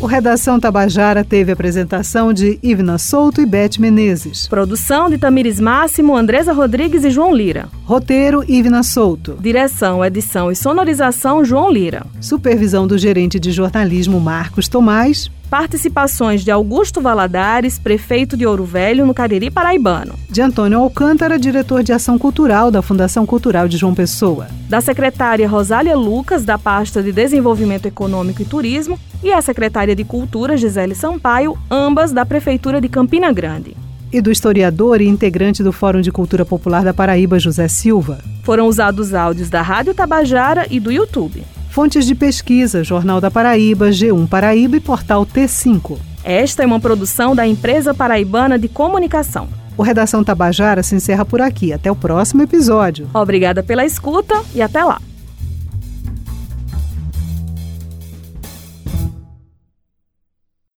O 0.00 0.06
Redação 0.06 0.58
Tabajara 0.58 1.24
teve 1.24 1.52
apresentação 1.52 2.32
de 2.32 2.58
Ivna 2.60 2.98
Souto 2.98 3.40
e 3.40 3.46
Beth 3.46 3.78
Menezes. 3.78 4.48
Produção 4.48 5.08
de 5.08 5.18
Tamires 5.18 5.60
Máximo, 5.60 6.16
Andresa 6.16 6.52
Rodrigues 6.52 7.04
e 7.04 7.10
João 7.10 7.32
Lira. 7.32 7.68
Roteiro 7.84 8.44
Ivna 8.46 8.82
Souto. 8.82 9.38
Direção, 9.40 10.04
edição 10.04 10.50
e 10.50 10.56
sonorização 10.56 11.44
João 11.44 11.70
Lira. 11.70 12.04
Supervisão 12.20 12.88
do 12.88 12.98
gerente 12.98 13.38
de 13.38 13.52
jornalismo 13.52 14.18
Marcos 14.18 14.66
Tomás. 14.66 15.30
Participações 15.54 16.42
de 16.42 16.50
Augusto 16.50 17.00
Valadares, 17.00 17.78
prefeito 17.78 18.36
de 18.36 18.44
Ouro 18.44 18.64
Velho, 18.64 19.06
no 19.06 19.14
Cariri 19.14 19.52
Paraibano. 19.52 20.16
De 20.28 20.42
Antônio 20.42 20.80
Alcântara, 20.80 21.38
diretor 21.38 21.84
de 21.84 21.92
Ação 21.92 22.18
Cultural 22.18 22.72
da 22.72 22.82
Fundação 22.82 23.24
Cultural 23.24 23.68
de 23.68 23.76
João 23.76 23.94
Pessoa. 23.94 24.48
Da 24.68 24.80
secretária 24.80 25.48
Rosália 25.48 25.96
Lucas, 25.96 26.44
da 26.44 26.58
pasta 26.58 27.00
de 27.00 27.12
Desenvolvimento 27.12 27.86
Econômico 27.86 28.42
e 28.42 28.44
Turismo. 28.44 28.98
E 29.22 29.32
a 29.32 29.40
secretária 29.40 29.94
de 29.94 30.02
Cultura, 30.02 30.56
Gisele 30.56 30.92
Sampaio, 30.92 31.56
ambas 31.70 32.10
da 32.10 32.26
Prefeitura 32.26 32.80
de 32.80 32.88
Campina 32.88 33.32
Grande 33.32 33.76
e 34.12 34.20
do 34.20 34.30
historiador 34.30 35.00
e 35.00 35.08
integrante 35.08 35.60
do 35.60 35.72
Fórum 35.72 36.00
de 36.00 36.12
Cultura 36.12 36.44
Popular 36.44 36.84
da 36.84 36.94
Paraíba, 36.94 37.36
José 37.36 37.66
Silva. 37.66 38.18
Foram 38.44 38.68
usados 38.68 39.12
áudios 39.12 39.50
da 39.50 39.60
Rádio 39.60 39.92
Tabajara 39.92 40.68
e 40.70 40.78
do 40.78 40.92
YouTube. 40.92 41.44
Fontes 41.74 42.06
de 42.06 42.14
pesquisa: 42.14 42.84
Jornal 42.84 43.20
da 43.20 43.32
Paraíba, 43.32 43.90
G1 43.90 44.28
Paraíba 44.28 44.76
e 44.76 44.80
Portal 44.80 45.26
T5. 45.26 45.98
Esta 46.22 46.62
é 46.62 46.66
uma 46.66 46.78
produção 46.78 47.34
da 47.34 47.44
Empresa 47.44 47.92
Paraibana 47.92 48.56
de 48.56 48.68
Comunicação. 48.68 49.48
O 49.76 49.82
Redação 49.82 50.22
Tabajara 50.22 50.84
se 50.84 50.94
encerra 50.94 51.24
por 51.24 51.42
aqui. 51.42 51.72
Até 51.72 51.90
o 51.90 51.96
próximo 51.96 52.42
episódio. 52.42 53.10
Obrigada 53.12 53.60
pela 53.60 53.84
escuta 53.84 54.40
e 54.54 54.62
até 54.62 54.84
lá. 54.84 55.00